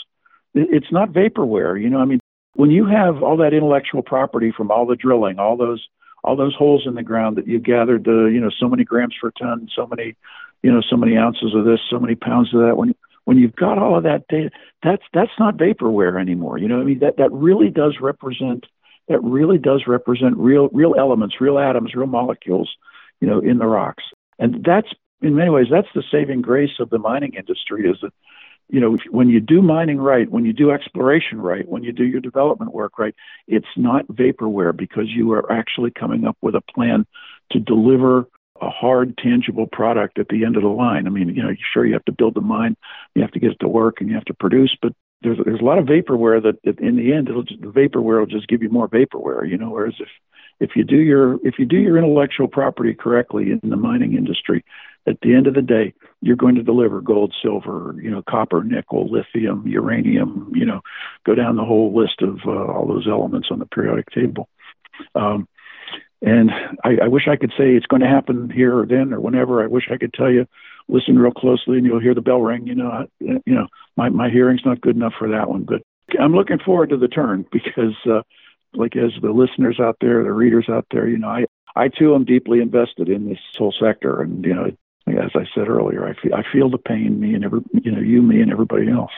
it's 0.55 0.91
not 0.91 1.11
vaporware. 1.11 1.81
You 1.81 1.91
know, 1.91 1.99
I 1.99 2.07
mean, 2.07 2.21
when 2.55 2.71
you 2.71 2.87
have 2.87 3.23
all 3.23 3.37
that 3.39 3.53
intellectual 3.53 4.03
property 4.03 4.53
from 4.57 4.71
all 4.71 4.87
the 4.87 4.97
drilling, 4.97 5.39
all 5.39 5.57
those 5.57 5.87
all 6.23 6.37
those 6.37 6.55
holes 6.55 6.85
in 6.87 6.95
the 6.95 7.03
ground 7.03 7.37
that 7.37 7.47
you've 7.47 7.63
gathered 7.63 8.05
the, 8.05 8.31
you 8.33 8.41
know, 8.41 8.51
so 8.59 8.67
many 8.67 8.83
grams 8.83 9.15
per 9.21 9.31
ton, 9.33 9.69
so 9.77 9.87
many, 9.87 10.17
you 10.63 10.73
know, 10.73 10.81
so 10.81 10.97
many 10.97 11.19
ounces 11.19 11.55
of 11.55 11.67
this, 11.67 11.81
so 11.91 11.99
many 11.99 12.15
pounds 12.15 12.55
of 12.55 12.61
that, 12.61 12.79
when 12.79 12.95
when 13.25 13.39
you've 13.39 13.57
got 13.57 13.79
all 13.79 13.97
of 13.97 14.05
that 14.05 14.27
data, 14.29 14.51
that's 14.83 15.03
that's 15.13 15.39
not 15.39 15.59
vaporware 15.59 16.19
anymore. 16.19 16.57
You 16.57 16.69
know, 16.69 16.81
I 16.81 16.85
mean 16.85 17.01
that 17.01 17.19
that 17.19 17.31
really 17.31 17.69
does 17.69 17.97
represent 18.01 18.65
that 19.09 19.23
really 19.23 19.59
does 19.59 19.85
represent 19.87 20.37
real 20.37 20.69
real 20.73 20.95
elements, 20.99 21.41
real 21.41 21.59
atoms, 21.59 21.95
real 21.95 22.07
molecules, 22.07 22.75
you 23.21 23.29
know, 23.29 23.41
in 23.41 23.59
the 23.59 23.67
rocks. 23.67 24.05
And 24.39 24.65
that's 24.65 24.89
in 25.21 25.35
many 25.35 25.51
ways 25.51 25.67
that's 25.71 25.89
the 25.95 26.03
saving 26.11 26.43
grace 26.43 26.79
of 26.81 26.91
the 26.91 26.99
mining 26.99 27.35
industry 27.35 27.89
is 27.89 27.97
that 28.03 28.13
you 28.69 28.81
know 28.81 28.97
when 29.11 29.29
you 29.29 29.41
do 29.41 29.61
mining 29.63 29.99
right, 29.99 30.31
when 30.31 30.45
you 30.45 30.53
do 30.53 30.71
exploration 30.71 31.41
right, 31.41 31.69
when 31.69 31.83
you 31.83 31.93
do 31.93 32.05
your 32.05 32.21
development 32.21 32.73
work 32.73 32.99
right, 32.99 33.15
it's 33.47 33.67
not 33.77 34.07
vaporware 34.09 34.77
because 34.77 35.09
you 35.09 35.33
are 35.33 35.51
actually 35.53 35.91
coming 35.91 36.27
up 36.27 36.37
with 36.41 36.55
a 36.55 36.63
plan 36.63 37.07
to 37.51 37.61
deliver 37.61 38.27
a 38.61 38.71
hard, 38.71 39.19
tangible 39.19 39.67
product 39.67 40.19
at 40.19 40.29
the 40.29 40.45
end 40.45 40.57
of 40.57 40.63
the 40.63 40.69
line. 40.69 41.07
I 41.07 41.11
mean, 41.11 41.29
you 41.29 41.43
know, 41.43 41.55
sure 41.73 41.85
you 41.85 41.93
have 41.95 42.05
to 42.05 42.13
build 42.13 42.35
the 42.35 42.41
mine, 42.41 42.77
you 43.15 43.23
have 43.23 43.33
to 43.33 43.41
get 43.41 43.51
it 43.51 43.61
to 43.61 43.69
work, 43.69 44.01
and 44.01 44.09
you 44.09 44.15
have 44.15 44.25
to 44.27 44.35
produce, 44.35 44.77
but 44.81 44.93
there's 45.25 45.39
there's 45.45 45.61
a 45.61 45.65
lot 45.65 45.79
of 45.79 45.87
vaporware 45.87 46.43
that, 46.43 46.79
in 46.79 46.97
the 46.97 47.13
end 47.13 47.29
just, 47.49 47.61
the 47.61 47.69
vaporware 47.69 48.21
will 48.21 48.27
just 48.27 48.49
give 48.49 48.63
you 48.63 48.69
more 48.69 48.89
vaporware, 48.89 49.49
you 49.49 49.59
know. 49.59 49.71
Whereas 49.71 49.95
if 49.99 50.09
if 50.61 50.77
you 50.77 50.85
do 50.85 50.97
your 50.97 51.35
if 51.47 51.59
you 51.59 51.65
do 51.65 51.77
your 51.77 51.99
intellectual 51.99 52.47
property 52.47 52.95
correctly 52.95 53.51
in 53.51 53.71
the 53.71 53.77
mining 53.77 54.15
industry, 54.15 54.65
at 55.07 55.21
the 55.23 55.35
end 55.35 55.47
of 55.47 55.55
the 55.55 55.63
day, 55.63 55.95
you're 56.21 56.37
going 56.37 56.55
to 56.55 56.63
deliver 56.63 57.01
gold, 57.01 57.35
silver, 57.43 57.97
you 58.01 58.11
know, 58.11 58.23
copper, 58.29 58.63
nickel, 58.63 59.11
lithium, 59.11 59.67
uranium, 59.67 60.53
you 60.55 60.65
know, 60.65 60.81
go 61.27 61.35
down 61.35 61.57
the 61.57 61.65
whole 61.65 61.95
list 61.95 62.23
of 62.23 62.39
uh, 62.47 62.73
all 62.73 62.87
those 62.87 63.07
elements 63.09 63.49
on 63.51 63.59
the 63.59 63.67
periodic 63.67 64.11
table. 64.11 64.49
Um, 65.15 65.49
and 66.23 66.51
I, 66.83 67.05
I 67.05 67.09
wish 67.09 67.29
I 67.29 67.37
could 67.37 67.53
say 67.59 67.75
it's 67.75 67.87
going 67.87 68.01
to 68.01 68.09
happen 68.09 68.49
here 68.49 68.79
or 68.79 68.87
then 68.87 69.13
or 69.13 69.21
whenever. 69.21 69.63
I 69.63 69.67
wish 69.67 69.89
I 69.91 69.99
could 69.99 70.15
tell 70.15 70.31
you 70.31 70.47
listen 70.89 71.19
real 71.19 71.33
closely 71.33 71.79
and 71.79 71.87
you'll 71.87 72.01
hear 72.01 72.15
the 72.15 72.21
bell 72.21 72.41
ring. 72.41 72.67
You 72.67 72.75
know, 72.75 73.07
you 73.21 73.41
know, 73.47 73.69
my 73.97 74.09
my 74.09 74.31
hearing's 74.31 74.65
not 74.65 74.81
good 74.81 74.97
enough 74.97 75.15
for 75.19 75.29
that 75.29 75.49
one, 75.49 75.65
but 75.65 75.83
I'm 76.21 76.35
looking 76.35 76.59
forward 76.59 76.91
to 76.91 76.97
the 76.97 77.09
turn 77.09 77.47
because, 77.53 77.95
uh, 78.07 78.23
like 78.75 78.97
as 78.97 79.13
the 79.23 79.31
listeners 79.31 79.79
out 79.81 79.97
there, 80.01 80.23
the 80.23 80.33
readers 80.33 80.67
out 80.69 80.87
there, 80.91 81.09
you 81.09 81.19
know, 81.19 81.29
I 81.29 81.47
I 81.77 81.89
too 81.89 82.15
am 82.15 82.25
deeply 82.25 82.61
invested 82.61 83.09
in 83.09 83.29
this 83.29 83.39
whole 83.57 83.75
sector, 83.79 84.21
and 84.21 84.45
you 84.45 84.55
know, 84.55 84.71
as 85.07 85.31
I 85.35 85.45
said 85.55 85.69
earlier, 85.69 86.07
I 86.07 86.15
feel 86.21 86.35
I 86.35 86.43
feel 86.53 86.71
the 86.71 86.79
pain, 86.79 87.21
me 87.21 87.35
and 87.35 87.45
every 87.45 87.61
you 87.73 87.91
know, 87.91 88.01
you, 88.01 88.23
me, 88.23 88.41
and 88.41 88.51
everybody 88.51 88.91
else. 88.91 89.13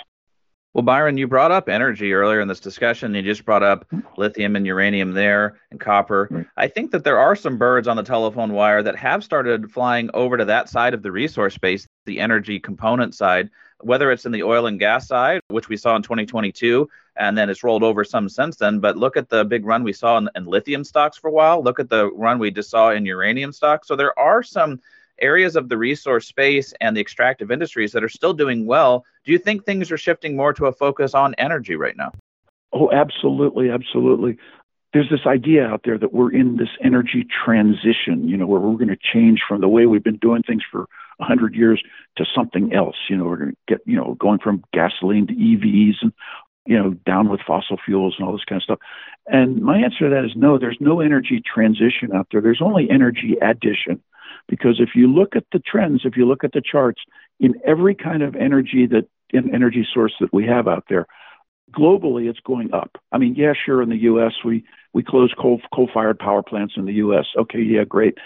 Well, 0.77 0.83
Byron, 0.83 1.17
you 1.17 1.27
brought 1.27 1.53
up 1.53 1.71
energy 1.71 2.12
earlier 2.12 2.43
in 2.43 2.49
this 2.49 2.61
discussion. 2.61 3.15
You 3.15 3.23
just 3.23 3.47
brought 3.47 3.62
up 3.62 3.89
mm-hmm. 3.89 4.07
lithium 4.19 4.57
and 4.57 4.67
uranium 4.67 5.12
there 5.12 5.59
and 5.71 5.81
copper. 5.81 6.29
Right. 6.31 6.47
I 6.59 6.69
think 6.69 6.91
that 6.91 7.03
there 7.03 7.19
are 7.19 7.35
some 7.35 7.57
birds 7.57 7.89
on 7.89 7.97
the 7.97 8.03
telephone 8.03 8.53
wire 8.53 8.83
that 8.83 8.95
have 8.95 9.25
started 9.25 9.73
flying 9.73 10.11
over 10.12 10.37
to 10.37 10.45
that 10.45 10.69
side 10.69 10.93
of 10.93 11.03
the 11.03 11.11
resource 11.11 11.55
space, 11.55 11.89
the 12.05 12.21
energy 12.21 12.61
component 12.61 13.15
side, 13.15 13.49
whether 13.81 14.12
it's 14.12 14.27
in 14.27 14.33
the 14.33 14.43
oil 14.43 14.67
and 14.67 14.79
gas 14.79 15.09
side, 15.09 15.41
which 15.49 15.71
we 15.71 15.79
saw 15.79 15.97
in 15.97 16.03
2022, 16.03 16.87
and 17.17 17.39
then 17.39 17.49
it's 17.49 17.65
rolled 17.65 17.83
over 17.83 18.05
some 18.05 18.29
since 18.29 18.57
then. 18.57 18.79
But 18.79 18.99
look 18.99 19.17
at 19.17 19.31
the 19.31 19.47
big 19.47 19.65
run 19.65 19.83
we 19.83 19.95
saw 19.95 20.19
in, 20.19 20.29
in 20.37 20.45
lithium 20.45 20.85
stocks 20.85 21.17
for 21.17 21.29
a 21.29 21.33
while. 21.33 21.62
Look 21.62 21.81
at 21.81 21.89
the 21.89 22.12
run 22.12 22.39
we 22.39 22.51
just 22.51 22.69
saw 22.69 22.91
in 22.91 23.07
uranium 23.07 23.53
stocks. 23.53 23.89
So 23.89 23.97
there 23.97 24.19
are 24.19 24.43
some 24.43 24.83
areas 25.20 25.57
of 25.57 25.68
the 25.68 25.79
resource 25.79 26.26
space 26.26 26.74
and 26.81 26.96
the 26.96 27.00
extractive 27.00 27.50
industries 27.50 27.92
that 27.92 28.05
are 28.05 28.09
still 28.09 28.33
doing 28.33 28.66
well. 28.66 29.05
Do 29.24 29.33
you 29.33 29.38
think 29.38 29.64
things 29.64 29.90
are 29.90 29.98
shifting 29.98 30.37
more 30.37 30.52
to 30.55 30.66
a 30.66 30.72
focus 30.72 31.14
on 31.14 31.35
energy 31.38 31.76
right 31.76 31.96
now? 31.96 32.12
Oh, 32.72 32.90
absolutely, 32.92 33.70
absolutely. 33.70 34.37
There's 34.92 35.11
this 35.11 35.26
idea 35.26 35.66
out 35.66 35.83
there 35.85 35.98
that 35.98 36.12
we're 36.12 36.33
in 36.33 36.57
this 36.57 36.68
energy 36.83 37.26
transition, 37.44 38.29
you 38.29 38.37
know, 38.37 38.46
where 38.46 38.61
we're 38.61 38.76
going 38.76 38.88
to 38.88 38.96
change 38.96 39.40
from 39.46 39.61
the 39.61 39.68
way 39.68 39.87
we've 39.87 40.05
been 40.05 40.18
doing 40.18 40.42
things 40.42 40.62
for 40.70 40.88
100 41.18 41.55
years 41.55 41.83
to 42.16 42.24
something 42.35 42.72
else. 42.72 42.96
You 43.09 43.16
know, 43.16 43.24
we're 43.24 43.37
going 43.37 43.50
to 43.50 43.57
get, 43.68 43.81
you 43.87 43.96
know, 43.96 44.14
going 44.14 44.38
from 44.38 44.62
gasoline 44.72 45.26
to 45.26 45.35
EVs 45.35 45.96
and, 46.02 46.12
you 46.66 46.79
know, 46.79 46.90
down 47.07 47.29
with 47.29 47.40
fossil 47.46 47.79
fuels 47.85 48.16
and 48.18 48.26
all 48.26 48.33
this 48.33 48.44
kind 48.44 48.61
of 48.61 48.64
stuff. 48.64 48.79
And 49.26 49.62
my 49.62 49.79
answer 49.79 50.09
to 50.09 50.14
that 50.14 50.24
is 50.24 50.33
no, 50.37 50.59
there's 50.59 50.79
no 50.81 51.00
energy 51.00 51.42
transition 51.42 52.14
out 52.14 52.29
there. 52.31 52.40
There's 52.40 52.62
only 52.62 52.88
energy 52.90 53.37
addition. 53.40 54.02
Because 54.48 54.80
if 54.80 54.90
you 54.94 55.12
look 55.12 55.35
at 55.35 55.44
the 55.52 55.59
trends, 55.59 56.02
if 56.04 56.16
you 56.16 56.26
look 56.26 56.44
at 56.44 56.52
the 56.52 56.62
charts, 56.62 57.00
in 57.40 57.54
every 57.64 57.94
kind 57.94 58.22
of 58.22 58.37
energy 58.37 58.87
that 58.87 59.09
in 59.30 59.54
energy 59.54 59.87
source 59.92 60.14
that 60.20 60.32
we 60.32 60.46
have 60.46 60.68
out 60.68 60.85
there, 60.88 61.06
globally 61.72 62.28
it's 62.28 62.40
going 62.40 62.72
up. 62.72 62.96
I 63.12 63.18
mean, 63.18 63.35
yeah, 63.35 63.52
sure, 63.64 63.82
in 63.82 63.88
the 63.88 64.02
U.S. 64.02 64.32
we 64.44 64.64
we 64.92 65.02
close 65.02 65.32
coal 65.38 65.61
coal 65.74 65.88
fired 65.92 66.18
power 66.18 66.42
plants 66.42 66.74
in 66.76 66.85
the 66.87 66.94
U.S. 66.94 67.26
Okay, 67.37 67.61
yeah, 67.61 67.85
great. 67.85 68.18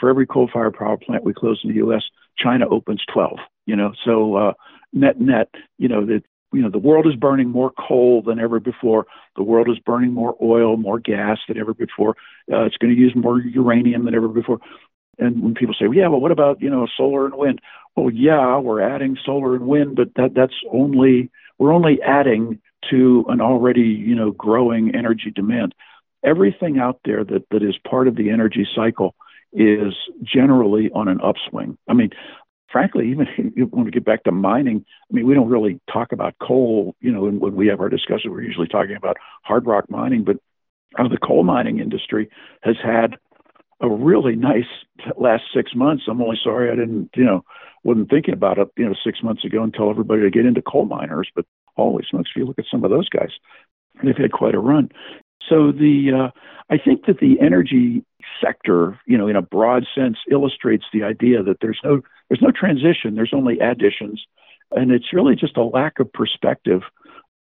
For 0.00 0.08
every 0.08 0.26
coal 0.26 0.48
fired 0.52 0.74
power 0.74 0.96
plant 0.96 1.24
we 1.24 1.34
close 1.34 1.60
in 1.64 1.70
the 1.70 1.76
U.S., 1.76 2.02
China 2.38 2.68
opens 2.68 3.02
12. 3.12 3.38
You 3.66 3.76
know, 3.76 3.92
so 4.04 4.36
uh, 4.36 4.52
net 4.92 5.20
net, 5.20 5.48
you 5.76 5.88
know 5.88 6.06
that 6.06 6.22
you 6.52 6.62
know 6.62 6.70
the 6.70 6.78
world 6.78 7.06
is 7.06 7.14
burning 7.14 7.48
more 7.50 7.72
coal 7.72 8.22
than 8.22 8.38
ever 8.38 8.60
before. 8.60 9.06
The 9.36 9.42
world 9.42 9.68
is 9.68 9.78
burning 9.78 10.12
more 10.12 10.36
oil, 10.42 10.76
more 10.76 10.98
gas 10.98 11.38
than 11.46 11.58
ever 11.58 11.74
before. 11.74 12.16
Uh, 12.50 12.64
it's 12.64 12.76
going 12.78 12.94
to 12.94 13.00
use 13.00 13.12
more 13.14 13.38
uranium 13.40 14.04
than 14.04 14.14
ever 14.14 14.28
before. 14.28 14.58
And 15.18 15.42
when 15.42 15.54
people 15.54 15.74
say, 15.78 15.86
well, 15.86 15.96
yeah, 15.96 16.08
well, 16.08 16.20
what 16.20 16.30
about 16.30 16.60
you 16.60 16.70
know 16.70 16.86
solar 16.96 17.26
and 17.26 17.34
wind? 17.34 17.60
Well, 17.96 18.10
yeah, 18.10 18.58
we're 18.58 18.80
adding 18.80 19.16
solar 19.24 19.54
and 19.54 19.66
wind, 19.66 19.96
but 19.96 20.14
that 20.16 20.34
that's 20.34 20.54
only 20.72 21.30
we're 21.58 21.72
only 21.72 22.00
adding 22.02 22.60
to 22.90 23.24
an 23.28 23.40
already 23.40 23.80
you 23.80 24.14
know 24.14 24.30
growing 24.30 24.94
energy 24.94 25.30
demand. 25.34 25.74
Everything 26.24 26.78
out 26.78 27.00
there 27.04 27.24
that 27.24 27.46
that 27.50 27.62
is 27.62 27.76
part 27.88 28.08
of 28.08 28.16
the 28.16 28.30
energy 28.30 28.66
cycle 28.74 29.14
is 29.52 29.94
generally 30.22 30.90
on 30.94 31.08
an 31.08 31.20
upswing. 31.20 31.78
I 31.88 31.94
mean, 31.94 32.10
frankly, 32.70 33.10
even 33.10 33.26
want 33.72 33.86
to 33.86 33.90
get 33.90 34.04
back 34.04 34.24
to 34.24 34.32
mining, 34.32 34.84
I 35.10 35.14
mean, 35.14 35.26
we 35.26 35.34
don't 35.34 35.48
really 35.48 35.80
talk 35.92 36.12
about 36.12 36.34
coal, 36.40 36.94
you 37.00 37.10
know, 37.10 37.22
when 37.22 37.54
we 37.56 37.68
have 37.68 37.80
our 37.80 37.88
discussion, 37.88 38.30
we're 38.30 38.42
usually 38.42 38.68
talking 38.68 38.96
about 38.96 39.16
hard 39.42 39.66
rock 39.66 39.90
mining, 39.90 40.24
but 40.24 40.36
uh, 40.98 41.08
the 41.08 41.18
coal 41.18 41.44
mining 41.44 41.80
industry 41.80 42.30
has 42.62 42.76
had 42.82 43.16
a 43.80 43.88
really 43.88 44.36
nice 44.36 44.64
last 45.16 45.44
six 45.54 45.74
months. 45.74 46.04
I'm 46.08 46.20
only 46.20 46.38
sorry 46.42 46.70
I 46.70 46.74
didn't, 46.74 47.10
you 47.14 47.24
know, 47.24 47.44
wasn't 47.84 48.10
thinking 48.10 48.34
about 48.34 48.58
it, 48.58 48.68
you 48.76 48.86
know, 48.86 48.94
six 49.04 49.22
months 49.22 49.44
ago 49.44 49.62
and 49.62 49.72
tell 49.72 49.90
everybody 49.90 50.22
to 50.22 50.30
get 50.30 50.46
into 50.46 50.62
coal 50.62 50.84
miners. 50.84 51.28
But 51.34 51.46
holy 51.76 52.04
smokes, 52.10 52.30
if 52.30 52.36
you 52.36 52.44
look 52.44 52.58
at 52.58 52.64
some 52.70 52.84
of 52.84 52.90
those 52.90 53.08
guys, 53.08 53.30
they've 54.02 54.16
had 54.16 54.32
quite 54.32 54.54
a 54.54 54.58
run. 54.58 54.90
So 55.48 55.72
the, 55.72 56.10
uh, 56.12 56.40
I 56.70 56.78
think 56.78 57.06
that 57.06 57.20
the 57.20 57.40
energy 57.40 58.04
sector, 58.42 58.98
you 59.06 59.16
know, 59.16 59.28
in 59.28 59.36
a 59.36 59.42
broad 59.42 59.86
sense, 59.94 60.18
illustrates 60.30 60.84
the 60.92 61.04
idea 61.04 61.42
that 61.42 61.58
there's 61.60 61.80
no, 61.84 62.02
there's 62.28 62.42
no 62.42 62.50
transition. 62.50 63.14
There's 63.14 63.32
only 63.32 63.58
additions, 63.60 64.22
and 64.72 64.90
it's 64.90 65.12
really 65.12 65.36
just 65.36 65.56
a 65.56 65.62
lack 65.62 66.00
of 66.00 66.12
perspective 66.12 66.82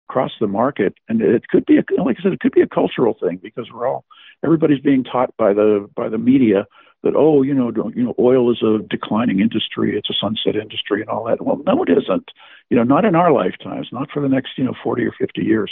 across 0.07 0.31
the 0.39 0.47
market. 0.47 0.93
And 1.09 1.21
it 1.21 1.47
could 1.49 1.65
be, 1.65 1.77
a, 1.77 2.01
like 2.01 2.17
I 2.19 2.23
said, 2.23 2.33
it 2.33 2.39
could 2.39 2.53
be 2.53 2.61
a 2.61 2.67
cultural 2.67 3.17
thing 3.19 3.39
because 3.41 3.67
we're 3.73 3.87
all 3.87 4.05
everybody's 4.43 4.81
being 4.81 5.03
taught 5.03 5.35
by 5.37 5.53
the 5.53 5.89
by 5.95 6.09
the 6.09 6.17
media 6.17 6.65
that 7.03 7.13
oh 7.15 7.41
you 7.41 7.53
know 7.53 7.71
you 7.95 8.03
know 8.03 8.15
oil 8.19 8.51
is 8.51 8.61
a 8.61 8.79
declining 8.89 9.39
industry 9.39 9.97
it's 9.97 10.09
a 10.09 10.13
sunset 10.19 10.55
industry 10.55 11.01
and 11.01 11.09
all 11.09 11.25
that 11.25 11.41
well 11.41 11.61
no 11.65 11.83
it 11.83 11.89
isn't 11.89 12.31
you 12.69 12.77
know 12.77 12.83
not 12.83 13.05
in 13.05 13.15
our 13.15 13.31
lifetimes 13.31 13.87
not 13.91 14.09
for 14.11 14.21
the 14.21 14.29
next 14.29 14.51
you 14.57 14.63
know 14.63 14.73
40 14.83 15.05
or 15.05 15.13
50 15.17 15.41
years 15.41 15.71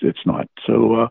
it's 0.00 0.26
not 0.26 0.48
so 0.66 0.94
uh 0.94 1.08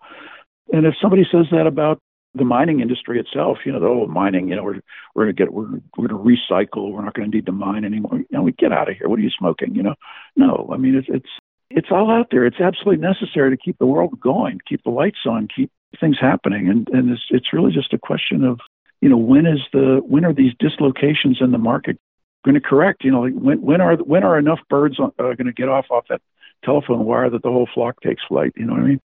and 0.73 0.85
if 0.85 0.95
somebody 1.01 1.25
says 1.31 1.45
that 1.51 1.65
about 1.65 1.99
the 2.35 2.45
mining 2.45 2.81
industry 2.81 3.19
itself, 3.19 3.59
you 3.65 3.71
know, 3.71 3.79
the 3.79 3.87
old 3.87 4.09
mining, 4.09 4.49
you 4.49 4.55
know, 4.55 4.63
we're 4.63 4.81
we're 5.15 5.23
gonna 5.23 5.33
get 5.33 5.53
we're 5.53 5.79
we're 5.97 6.07
gonna 6.07 6.23
recycle, 6.23 6.91
we're 6.91 7.03
not 7.03 7.13
gonna 7.13 7.29
need 7.29 7.45
to 7.45 7.51
mine 7.51 7.83
anymore. 7.83 8.19
You 8.19 8.25
know, 8.31 8.43
we 8.43 8.51
get 8.51 8.71
out 8.71 8.89
of 8.89 8.97
here. 8.97 9.07
What 9.07 9.19
are 9.19 9.23
you 9.23 9.31
smoking? 9.37 9.75
You 9.75 9.83
know, 9.83 9.95
no. 10.35 10.69
I 10.71 10.77
mean, 10.77 10.95
it's 10.95 11.07
it's 11.09 11.29
it's 11.69 11.87
all 11.91 12.11
out 12.11 12.27
there. 12.31 12.45
It's 12.45 12.59
absolutely 12.59 13.01
necessary 13.01 13.51
to 13.51 13.57
keep 13.57 13.77
the 13.77 13.85
world 13.85 14.19
going, 14.19 14.59
keep 14.67 14.83
the 14.83 14.89
lights 14.89 15.25
on, 15.25 15.47
keep 15.53 15.71
things 15.99 16.17
happening, 16.19 16.69
and 16.69 16.87
and 16.89 17.11
it's 17.11 17.23
it's 17.29 17.53
really 17.53 17.71
just 17.71 17.93
a 17.93 17.97
question 17.97 18.43
of 18.43 18.59
you 19.01 19.09
know 19.09 19.17
when 19.17 19.45
is 19.45 19.59
the 19.73 20.01
when 20.05 20.25
are 20.25 20.33
these 20.33 20.53
dislocations 20.59 21.37
in 21.41 21.51
the 21.51 21.57
market 21.57 21.99
going 22.45 22.55
to 22.55 22.61
correct? 22.61 23.03
You 23.03 23.11
know, 23.11 23.21
like 23.21 23.33
when 23.33 23.61
when 23.61 23.81
are 23.81 23.95
when 23.97 24.23
are 24.23 24.37
enough 24.37 24.59
birds 24.69 24.99
uh, 24.99 25.09
going 25.17 25.45
to 25.45 25.53
get 25.53 25.69
off 25.69 25.85
off 25.89 26.05
that 26.09 26.21
telephone 26.63 27.05
wire 27.05 27.29
that 27.29 27.43
the 27.43 27.51
whole 27.51 27.69
flock 27.73 28.01
takes 28.01 28.23
flight? 28.27 28.53
You 28.55 28.65
know 28.65 28.73
what 28.73 28.83
I 28.83 28.85
mean? 28.85 29.01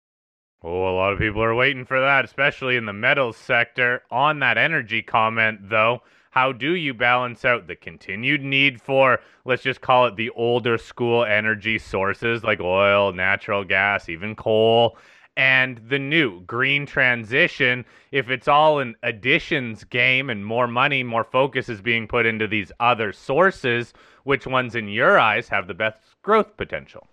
Oh, 0.63 0.90
a 0.90 0.96
lot 0.96 1.13
of 1.13 1.20
people 1.20 1.44
are 1.44 1.54
waiting 1.54 1.86
for 1.86 2.00
that, 2.00 2.26
especially 2.26 2.78
in 2.78 2.86
the 2.86 2.94
metals 2.94 3.38
sector. 3.38 4.02
On 4.10 4.40
that 4.40 4.58
energy 4.58 5.04
comment, 5.04 5.70
though, 5.70 6.02
how 6.32 6.52
do 6.52 6.74
you 6.74 6.94
balance 6.94 7.46
out 7.46 7.68
the 7.68 7.76
continued 7.76 8.44
need 8.44 8.82
for, 8.82 9.20
let's 9.46 9.63
just 9.63 9.82
call 9.82 10.08
it 10.08 10.16
the 10.16 10.32
older 10.32 10.78
school 10.78 11.24
energy 11.24 11.78
sources 11.78 12.44
like 12.44 12.60
oil, 12.60 13.13
natural 13.13 13.63
gas, 13.63 14.10
even 14.10 14.36
coal, 14.36 14.98
and 15.38 15.80
the 15.88 16.00
new 16.00 16.41
green 16.41 16.86
transition 16.86 17.86
if 18.12 18.30
it's 18.30 18.47
all 18.47 18.80
an 18.80 18.95
additions 19.04 19.84
game 19.86 20.30
and 20.30 20.45
more 20.45 20.67
money, 20.67 21.04
more 21.04 21.23
focus 21.23 21.69
is 21.69 21.80
being 21.80 22.08
put 22.08 22.26
into 22.26 22.47
these 22.47 22.71
other 22.80 23.13
sources? 23.13 23.93
Which 24.23 24.45
ones, 24.45 24.76
in 24.76 24.89
your 24.89 25.17
eyes, 25.17 25.47
have 25.47 25.67
the 25.67 25.73
best 25.73 26.00
growth 26.23 26.58
potential? 26.58 27.08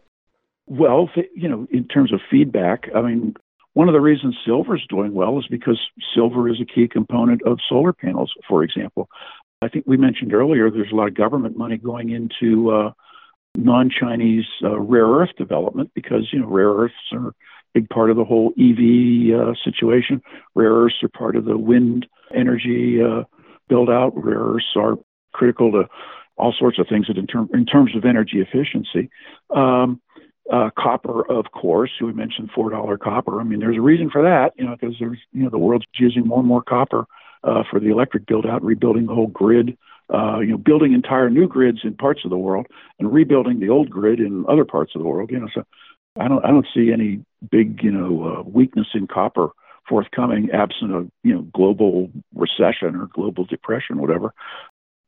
Well, 0.67 1.11
you 1.37 1.49
know, 1.49 1.69
in 1.71 1.87
terms 1.87 2.13
of 2.13 2.21
feedback, 2.31 2.89
I 2.95 3.03
mean, 3.03 3.35
one 3.75 3.89
of 3.89 3.93
the 3.93 4.01
reasons 4.01 4.37
silver 4.45 4.77
is 4.77 4.83
doing 4.89 5.13
well 5.13 5.39
is 5.39 5.47
because 5.49 5.79
silver 6.15 6.49
is 6.49 6.61
a 6.61 6.65
key 6.65 6.89
component 6.89 7.43
of 7.43 7.59
solar 7.69 7.93
panels, 7.93 8.33
for 8.49 8.65
example. 8.65 9.09
I 9.63 9.69
think 9.69 9.85
we 9.87 9.97
mentioned 9.97 10.33
earlier 10.33 10.71
there's 10.71 10.93
a 10.93 10.97
lot 10.97 11.09
of 11.09 11.15
government 11.15 11.57
money 11.57 11.77
going 11.77 12.11
into 12.11 12.71
uh, 12.71 12.93
non-Chinese 13.57 14.47
uh, 14.63 14.79
rare 14.79 15.07
earth 15.07 15.37
development 15.37 15.91
because 15.95 16.29
you 16.33 16.41
know 16.41 16.49
rare 16.49 16.71
earths 16.71 16.95
are 17.13 17.35
big 17.75 17.89
part 17.91 18.11
of 18.11 18.17
the 18.17 18.25
whole 18.25 18.53
EV 18.59 19.39
uh, 19.39 19.53
situation. 19.65 20.23
Rare 20.55 20.73
earths 20.73 21.03
are 21.03 21.09
part 21.09 21.37
of 21.37 21.45
the 21.45 21.59
wind 21.59 22.07
energy 22.35 23.01
uh, 23.03 23.25
build 23.69 23.91
out. 23.91 24.13
Rare 24.17 24.39
earths 24.39 24.73
are 24.77 24.97
critical 25.33 25.73
to 25.73 25.89
all 26.37 26.55
sorts 26.59 26.79
of 26.79 26.87
things 26.89 27.07
in, 27.15 27.27
term, 27.27 27.49
in 27.53 27.67
terms 27.67 27.95
of 27.97 28.05
energy 28.05 28.41
efficiency. 28.41 29.11
Um, 29.55 30.01
uh, 30.53 30.71
copper, 30.79 31.27
of 31.31 31.47
course. 31.53 31.91
We 32.01 32.13
mentioned 32.13 32.51
four 32.55 32.71
dollar 32.71 32.99
copper. 32.99 33.41
I 33.41 33.45
mean, 33.45 33.61
there's 33.61 33.79
a 33.79 33.83
reason 33.83 34.11
for 34.11 34.23
that, 34.23 34.53
you 34.57 34.65
know, 34.65 34.77
because 34.79 34.97
there's 35.01 35.19
you 35.33 35.43
know 35.43 35.51
the 35.51 35.59
world's 35.59 35.87
using 35.99 36.27
more 36.27 36.41
and 36.41 36.49
more 36.49 36.63
copper 36.63 37.07
uh, 37.45 37.63
for 37.71 37.81
the 37.81 37.91
electric 37.91 38.27
build 38.27 38.45
out, 38.47 38.63
rebuilding 38.63 39.07
the 39.07 39.15
whole 39.15 39.29
grid. 39.29 39.77
Uh, 40.13 40.41
you 40.41 40.49
know, 40.49 40.59
building 40.59 40.93
entire 40.93 41.31
new 41.31 41.49
grids 41.49 41.79
in 41.83 41.95
parts 41.95 42.21
of 42.25 42.31
the 42.31 42.37
world 42.37 42.67
and 42.99 43.11
rebuilding 43.11 43.59
the 43.59 43.71
old 43.71 43.89
grid 43.89 44.21
in 44.21 44.45
other 44.51 44.67
parts 44.67 44.93
of 44.95 45.01
the 45.01 45.09
world. 45.09 45.31
You 45.31 45.41
know, 45.41 45.49
so 45.55 45.65
I 46.19 46.29
don't 46.29 46.45
I 46.45 46.49
don't 46.49 46.67
see 46.73 46.93
any 46.93 47.25
big 47.51 47.83
you 47.83 47.91
know 47.91 48.25
uh, 48.25 48.43
weakness 48.43 48.89
in 48.95 49.07
copper 49.07 49.49
forthcoming 49.89 50.51
absent 50.53 50.93
a 50.93 51.11
you 51.23 51.35
know 51.35 51.43
global 51.53 52.11
recession 52.35 52.97
or 52.97 53.09
global 53.13 53.45
depression, 53.45 53.99
whatever. 53.99 54.33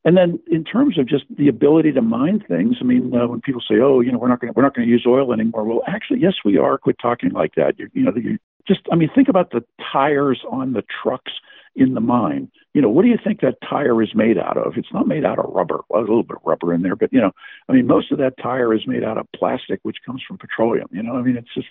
And 0.05 0.17
then 0.17 0.39
in 0.47 0.63
terms 0.63 0.99
of 0.99 1.09
just 1.09 1.25
the 1.37 1.49
ability 1.49 1.91
to 1.93 2.03
mine 2.03 2.45
things, 2.47 2.77
I 2.81 2.85
mean, 2.85 3.13
uh, 3.13 3.27
when 3.27 3.41
people 3.41 3.61
say, 3.61 3.81
"Oh, 3.81 4.01
you 4.01 4.13
know, 4.13 4.19
we're 4.19 4.29
not 4.29 4.41
going 4.41 4.53
we're 4.55 4.63
not 4.63 4.75
going 4.75 4.87
to 4.87 4.93
use 4.93 5.05
oil 5.07 5.33
anymore," 5.33 5.65
well, 5.65 5.83
actually, 5.87 6.21
yes, 6.21 6.35
we 6.45 6.59
are. 6.59 6.79
Quit 6.79 6.97
talking 7.01 7.31
like 7.31 7.55
that. 7.57 7.79
You, 7.79 7.89
you 7.93 8.03
know, 8.03 8.13
you 8.15 8.39
just 8.67 8.81
I 8.93 8.97
mean, 8.97 9.11
think 9.15 9.29
about 9.29 9.51
the 9.51 9.65
tires 9.93 10.43
on 10.51 10.73
the 10.73 10.85
trucks 11.03 11.33
in 11.77 11.95
the 11.95 12.01
mine. 12.01 12.51
You 12.75 12.83
know, 12.83 12.89
what 12.89 13.03
do 13.03 13.09
you 13.09 13.19
think 13.23 13.41
that 13.41 13.59
tire 13.69 14.03
is 14.03 14.15
made 14.15 14.39
out 14.39 14.57
of? 14.57 14.77
It's 14.77 14.93
not 14.93 15.07
made 15.07 15.25
out 15.25 15.39
of 15.39 15.51
rubber. 15.51 15.81
Well, 15.89 16.01
a 16.01 16.03
little 16.03 16.23
bit 16.23 16.39
of 16.39 16.43
rubber 16.45 16.75
in 16.75 16.83
there, 16.83 16.97
but 16.97 17.13
you 17.13 17.21
know, 17.21 17.33
I 17.69 17.73
mean, 17.73 17.87
most 17.87 18.11
of 18.13 18.19
that 18.19 18.35
tire 18.43 18.75
is 18.75 18.87
made 18.87 19.05
out 19.05 19.19
of 19.19 19.27
plastic, 19.35 19.81
which 19.83 19.99
comes 20.05 20.23
from 20.27 20.39
petroleum. 20.39 20.89
You 20.91 21.03
know, 21.03 21.17
I 21.17 21.23
mean, 21.23 21.37
it's 21.37 21.53
just 21.55 21.69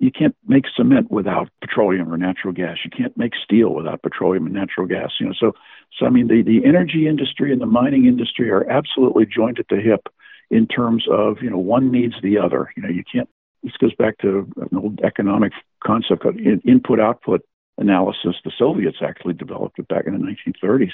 you 0.00 0.10
can't 0.10 0.36
make 0.46 0.64
cement 0.76 1.10
without 1.10 1.48
petroleum 1.60 2.12
or 2.12 2.16
natural 2.16 2.52
gas. 2.52 2.78
You 2.84 2.90
can't 2.90 3.16
make 3.16 3.32
steel 3.42 3.70
without 3.70 4.02
petroleum 4.02 4.46
and 4.46 4.54
natural 4.54 4.86
gas. 4.86 5.12
You 5.20 5.26
know, 5.26 5.34
so 5.38 5.52
so 5.98 6.06
I 6.06 6.10
mean, 6.10 6.28
the 6.28 6.42
the 6.42 6.64
energy 6.66 7.06
industry 7.08 7.52
and 7.52 7.60
the 7.60 7.66
mining 7.66 8.06
industry 8.06 8.50
are 8.50 8.68
absolutely 8.68 9.26
joined 9.26 9.58
at 9.58 9.68
the 9.68 9.80
hip 9.80 10.08
in 10.50 10.66
terms 10.66 11.06
of 11.10 11.38
you 11.42 11.50
know 11.50 11.58
one 11.58 11.90
needs 11.90 12.14
the 12.22 12.38
other. 12.38 12.72
You 12.76 12.82
know, 12.82 12.88
you 12.88 13.04
can't. 13.10 13.28
This 13.62 13.76
goes 13.78 13.94
back 13.94 14.18
to 14.18 14.46
an 14.56 14.76
old 14.76 15.00
economic 15.02 15.52
concept 15.82 16.22
called 16.22 16.38
input 16.38 17.00
output 17.00 17.40
analysis. 17.78 18.36
The 18.44 18.52
Soviets 18.56 18.98
actually 19.02 19.34
developed 19.34 19.78
it 19.78 19.88
back 19.88 20.06
in 20.06 20.12
the 20.12 20.18
1930s 20.18 20.92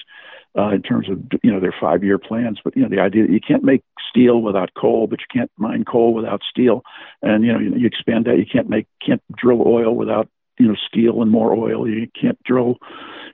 uh, 0.58 0.74
in 0.74 0.82
terms 0.82 1.08
of 1.08 1.18
you 1.42 1.52
know 1.52 1.60
their 1.60 1.74
five-year 1.78 2.18
plans. 2.18 2.58
But 2.62 2.76
you 2.76 2.82
know 2.82 2.88
the 2.88 3.00
idea 3.00 3.26
that 3.26 3.32
you 3.32 3.40
can't 3.40 3.64
make 3.64 3.82
steel 4.08 4.40
without 4.42 4.70
coal, 4.74 5.06
but 5.06 5.20
you 5.20 5.26
can't 5.32 5.50
mine 5.56 5.84
coal 5.84 6.14
without 6.14 6.42
steel, 6.48 6.82
and 7.22 7.44
you 7.44 7.52
know 7.52 7.58
you, 7.58 7.74
you 7.76 7.86
expand 7.86 8.26
that. 8.26 8.38
You 8.38 8.46
can't 8.50 8.68
make 8.68 8.86
can't 9.04 9.22
drill 9.36 9.62
oil 9.66 9.94
without 9.94 10.28
you 10.58 10.68
know 10.68 10.76
steel 10.88 11.22
and 11.22 11.30
more 11.30 11.52
oil. 11.52 11.88
You 11.88 12.08
can't 12.20 12.42
drill, 12.44 12.78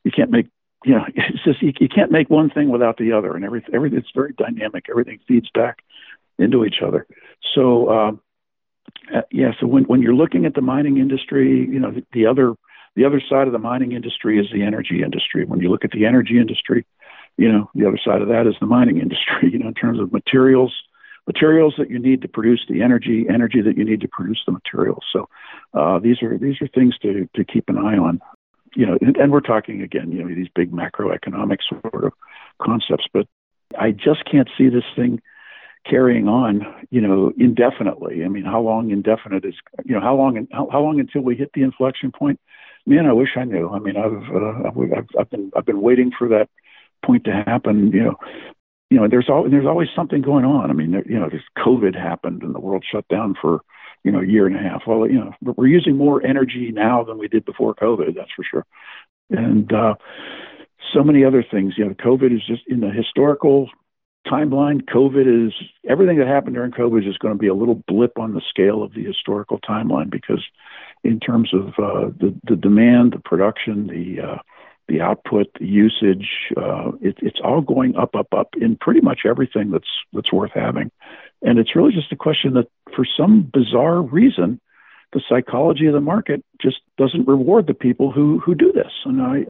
you 0.05 0.11
can't 0.11 0.31
make 0.31 0.49
you 0.85 0.95
know 0.95 1.05
it's 1.15 1.45
just 1.45 1.63
you, 1.63 1.73
you 1.81 1.89
can't 1.89 2.11
make 2.11 2.31
one 2.31 2.51
thing 2.51 2.71
without 2.71 2.99
the 2.99 3.13
other, 3.13 3.35
and 3.35 3.45
everything 3.45 3.75
everything 3.75 3.99
it's 3.99 4.11
very 4.15 4.33
dynamic. 4.33 4.87
Everything 4.91 5.21
feeds 5.27 5.51
back 5.55 5.79
into 6.39 6.65
each 6.65 6.83
other. 6.85 7.07
So. 7.55 7.91
Um, 7.91 8.21
uh, 9.13 9.23
yeah, 9.33 9.51
so 9.61 9.67
when 9.67 9.83
when 9.85 10.01
you're 10.01 10.15
looking 10.15 10.47
at 10.47 10.55
the 10.55 10.61
mining 10.61 10.99
industry, 10.99 11.69
you 11.69 11.81
know 11.81 11.91
the, 11.91 12.05
the 12.13 12.27
other 12.27 12.55
the 12.97 13.05
other 13.05 13.21
side 13.21 13.47
of 13.47 13.53
the 13.53 13.59
mining 13.59 13.93
industry 13.93 14.39
is 14.39 14.47
the 14.53 14.63
energy 14.63 15.03
industry. 15.03 15.45
When 15.45 15.61
you 15.61 15.71
look 15.71 15.85
at 15.85 15.91
the 15.93 16.07
energy 16.07 16.39
industry, 16.39 16.87
you 17.37 17.53
know, 17.53 17.71
the 17.75 17.87
other 17.87 18.01
side 18.03 18.23
of 18.23 18.29
that 18.29 18.47
is 18.47 18.55
the 18.61 18.67
mining 18.67 18.99
industry, 19.01 19.51
you 19.53 19.59
know, 19.59 19.69
in 19.69 19.75
terms 19.75 20.01
of 20.01 20.13
materials, 20.13 20.75
materials 21.27 21.75
that 21.79 21.91
you 21.91 21.99
need 21.99 22.23
to 22.23 22.29
produce 22.29 22.65
the 22.69 22.83
energy, 22.83 23.27
energy 23.29 23.61
that 23.61 23.77
you 23.77 23.85
need 23.85 24.01
to 24.01 24.09
produce 24.09 24.43
the 24.47 24.53
materials. 24.53 25.05
So 25.13 25.29
uh, 25.75 25.99
these 25.99 26.23
are 26.23 26.39
these 26.39 26.57
are 26.63 26.69
things 26.69 26.97
to 27.03 27.29
to 27.35 27.45
keep 27.45 27.69
an 27.69 27.79
eye 27.79 27.99
on. 27.99 28.21
You 28.75 28.87
know, 28.87 28.99
and, 29.01 29.17
and 29.17 29.33
we're 29.33 29.41
talking 29.41 29.83
again, 29.83 30.13
you 30.13 30.23
know, 30.23 30.35
these 30.35 30.49
big 30.55 30.71
macroeconomic 30.71 31.59
sort 31.69 32.05
of 32.05 32.13
concepts, 32.61 33.07
but 33.13 33.27
I 33.79 33.91
just 33.91 34.25
can't 34.31 34.49
see 34.59 34.69
this 34.69 34.85
thing 34.95 35.23
carrying 35.89 36.29
on, 36.29 36.63
you 36.91 37.01
know, 37.01 37.33
indefinitely. 37.39 38.25
I 38.25 38.29
mean, 38.29 38.45
how 38.45 38.61
long 38.61 38.91
indefinite 38.91 39.45
is, 39.45 39.55
you 39.85 39.95
know, 39.95 40.01
how 40.01 40.15
long 40.15 40.47
how, 40.53 40.69
how 40.71 40.83
long 40.83 41.01
until 41.01 41.23
we 41.23 41.37
hit 41.37 41.51
the 41.55 41.63
inflection 41.63 42.13
point? 42.13 42.41
Man, 42.87 43.07
I 43.07 43.13
wish 43.13 43.31
I 43.37 43.45
knew. 43.45 43.69
I 43.69 43.79
mean, 43.81 43.97
I've 43.97 44.35
uh, 44.35 44.97
I've, 44.97 45.09
I've 45.19 45.31
been 45.31 45.51
I've 45.57 45.67
been 45.67 45.81
waiting 45.81 46.13
for 46.17 46.29
that 46.29 46.49
point 47.05 47.25
to 47.25 47.33
happen. 47.33 47.91
You 47.93 48.05
know, 48.05 48.17
you 48.91 48.99
know, 48.99 49.09
there's 49.09 49.29
always 49.29 49.51
there's 49.51 49.67
always 49.67 49.89
something 49.95 50.23
going 50.23 50.45
on. 50.45 50.71
I 50.71 50.73
mean, 50.73 50.93
there, 50.93 51.05
you 51.07 51.19
know, 51.19 51.29
there's 51.29 51.45
COVID 51.59 51.97
happened 51.97 52.43
and 52.43 52.55
the 52.55 52.61
world 52.61 52.85
shut 52.91 53.07
down 53.09 53.35
for 53.41 53.61
you 54.05 54.13
know 54.13 54.21
a 54.21 54.27
year 54.27 54.47
and 54.47 54.55
a 54.55 54.61
half. 54.61 54.83
Well, 54.87 55.09
you 55.09 55.19
know, 55.19 55.33
we're 55.43 55.67
using 55.67 55.97
more 55.97 56.25
energy 56.25 56.71
now 56.73 57.03
than 57.03 57.19
we 57.19 57.27
did 57.29 57.45
before 57.45 57.75
COVID. 57.75 58.15
That's 58.15 58.31
for 58.37 58.45
sure. 58.45 58.65
And 59.31 59.73
uh, 59.73 59.95
so 60.95 61.03
many 61.03 61.25
other 61.25 61.45
things. 61.49 61.75
You 61.77 61.87
know, 61.87 61.95
COVID 61.95 62.35
is 62.35 62.47
just 62.47 62.63
in 62.69 62.81
the 62.81 62.91
historical 62.91 63.69
timeline. 64.27 64.83
COVID 64.83 65.47
is 65.49 65.53
everything 65.89 66.19
that 66.19 66.27
happened 66.27 66.55
during 66.55 66.73
COVID 66.73 67.09
is 67.09 67.19
going 67.19 67.35
to 67.35 67.39
be 67.39 67.49
a 67.49 67.55
little 67.55 67.83
blip 67.87 68.19
on 68.19 68.35
the 68.35 68.43
scale 68.49 68.83
of 68.83 68.95
the 68.95 69.05
historical 69.05 69.59
timeline 69.61 70.11
because, 70.11 70.45
in 71.05 71.21
terms 71.21 71.53
of 71.55 71.69
uh, 71.79 72.11
the 72.19 72.35
the 72.45 72.57
demand, 72.57 73.13
the 73.13 73.21
production, 73.21 73.87
the 73.87 74.23
uh, 74.23 74.39
the 74.89 75.01
output, 75.01 75.49
the 75.59 75.67
usage, 75.67 76.29
uh, 76.57 76.93
it, 77.01 77.17
it's 77.19 77.41
all 77.43 77.61
going 77.61 77.97
up, 77.97 78.15
up, 78.15 78.33
up 78.33 78.51
in 78.61 78.77
pretty 78.77 79.01
much 79.01 79.21
everything 79.25 79.71
that's 79.71 79.89
that's 80.13 80.33
worth 80.33 80.53
having. 80.55 80.91
And 81.43 81.59
it's 81.59 81.75
really 81.75 81.93
just 81.93 82.13
a 82.13 82.17
question 82.17 82.55
that, 82.55 82.69
for 82.95 83.05
some 83.17 83.51
bizarre 83.53 84.01
reason, 84.01 84.61
the 85.13 85.21
psychology 85.29 85.87
of 85.87 85.93
the 85.93 86.01
market 86.01 86.45
just 86.61 86.79
doesn't 86.99 87.29
reward 87.29 87.67
the 87.67 87.75
people 87.75 88.13
who 88.13 88.39
who 88.39 88.55
do 88.55 88.73
this. 88.73 88.93
And 89.05 89.21
I 89.21 89.47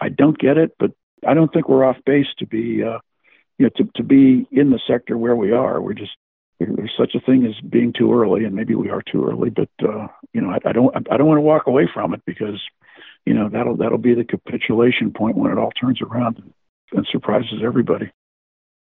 I 0.00 0.08
don't 0.08 0.38
get 0.38 0.56
it, 0.56 0.74
but 0.78 0.92
I 1.26 1.34
don't 1.34 1.52
think 1.52 1.68
we're 1.68 1.84
off 1.84 1.98
base 2.06 2.28
to 2.38 2.46
be 2.46 2.82
uh, 2.82 2.98
you 3.58 3.66
know 3.66 3.70
to 3.76 3.90
to 3.96 4.02
be 4.02 4.46
in 4.50 4.70
the 4.70 4.80
sector 4.86 5.16
where 5.16 5.36
we 5.36 5.52
are. 5.52 5.80
We're 5.80 5.94
just 5.94 6.16
there's 6.60 6.92
such 6.98 7.14
a 7.14 7.20
thing 7.20 7.46
as 7.46 7.58
being 7.68 7.92
too 7.92 8.12
early, 8.12 8.44
and 8.44 8.54
maybe 8.54 8.74
we 8.74 8.90
are 8.90 9.02
too 9.02 9.24
early. 9.24 9.50
But 9.50 9.70
uh, 9.82 10.08
you 10.32 10.40
know, 10.40 10.50
I, 10.50 10.58
I 10.68 10.72
don't 10.72 10.94
I 11.10 11.16
don't 11.16 11.26
want 11.26 11.38
to 11.38 11.42
walk 11.42 11.66
away 11.66 11.88
from 11.92 12.14
it 12.14 12.22
because 12.26 12.60
you 13.24 13.34
know 13.34 13.48
that'll 13.48 13.76
that'll 13.76 13.98
be 13.98 14.14
the 14.14 14.24
capitulation 14.24 15.12
point 15.12 15.36
when 15.36 15.50
it 15.50 15.58
all 15.58 15.70
turns 15.72 16.00
around 16.02 16.38
and, 16.38 16.52
and 16.92 17.06
surprises 17.10 17.60
everybody. 17.64 18.10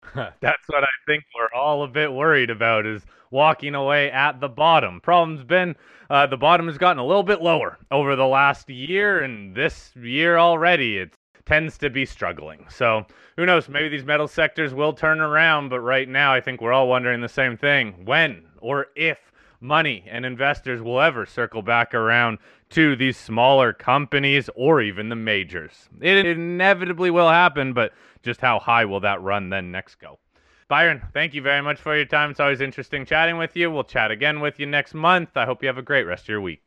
That's 0.15 0.69
what 0.69 0.85
I 0.85 0.93
think 1.07 1.25
we're 1.35 1.59
all 1.59 1.85
a 1.85 1.89
bit 1.89 2.13
worried 2.13 2.51
about 2.51 2.87
is 2.87 3.03
walking 3.31 3.75
away 3.75 4.11
at 4.11 4.41
the 4.41 4.49
bottom. 4.49 5.01
Problem's 5.01 5.45
been 5.45 5.77
uh, 6.11 6.27
the 6.27 6.37
bottom 6.37 6.67
has 6.67 6.77
gotten 6.77 6.99
a 6.99 7.07
little 7.07 7.23
bit 7.23 7.41
lower 7.41 7.79
over 7.91 8.17
the 8.17 8.27
last 8.27 8.69
year, 8.69 9.21
and 9.21 9.55
this 9.55 9.93
year 9.97 10.37
already 10.37 10.99
it 10.99 11.15
tends 11.47 11.79
to 11.79 11.91
be 11.91 12.05
struggling. 12.05 12.67
So 12.71 13.07
who 13.37 13.47
knows? 13.47 13.69
Maybe 13.69 13.89
these 13.89 14.05
metal 14.05 14.29
sectors 14.29 14.75
will 14.75 14.93
turn 14.93 15.21
around, 15.21 15.69
but 15.69 15.81
right 15.81 16.09
now 16.09 16.33
I 16.33 16.41
think 16.41 16.61
we're 16.61 16.73
all 16.73 16.89
wondering 16.89 17.21
the 17.21 17.29
same 17.29 17.57
thing: 17.57 18.05
when 18.05 18.45
or 18.61 18.87
if 18.97 19.33
money 19.63 20.05
and 20.11 20.27
investors 20.27 20.83
will 20.83 21.01
ever 21.01 21.25
circle 21.25 21.63
back 21.63 21.95
around 21.95 22.39
to 22.71 22.97
these 22.97 23.17
smaller 23.17 23.73
companies 23.73 24.51
or 24.57 24.81
even 24.81 25.09
the 25.09 25.17
majors. 25.17 25.89
It 26.01 26.27
inevitably 26.27 27.11
will 27.11 27.29
happen, 27.29 27.73
but 27.73 27.93
just 28.23 28.41
how 28.41 28.59
high 28.59 28.85
will 28.85 29.01
that 29.01 29.23
run 29.23 29.51
then 29.51 29.71
next 29.71 29.97
go? 29.97 30.19
Byron, 30.69 31.03
thank 31.13 31.35
you 31.35 31.43
very 31.43 31.61
much 31.61 31.79
for 31.79 31.95
your 31.95 32.07
time. 32.07 32.31
It's 32.31 32.41
always 32.41 32.61
interesting 32.61 33.05
chatting 33.05 33.37
with 33.37 33.57
you. 33.57 33.71
We'll 33.71 33.85
chat 33.85 34.11
again 34.11 34.41
with 34.41 34.59
you 34.59 34.67
next 34.67 34.95
month. 34.95 35.37
I 35.37 35.45
hope 35.45 35.63
you 35.63 35.69
have 35.69 35.79
a 35.79 35.83
great 35.83 36.05
rest 36.05 36.25
of 36.25 36.29
your 36.31 36.41
week. 36.41 36.67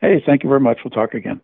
Hey, 0.00 0.22
thank 0.24 0.42
you 0.42 0.48
very 0.48 0.60
much. 0.60 0.78
We'll 0.84 0.90
talk 0.90 1.14
again. 1.14 1.40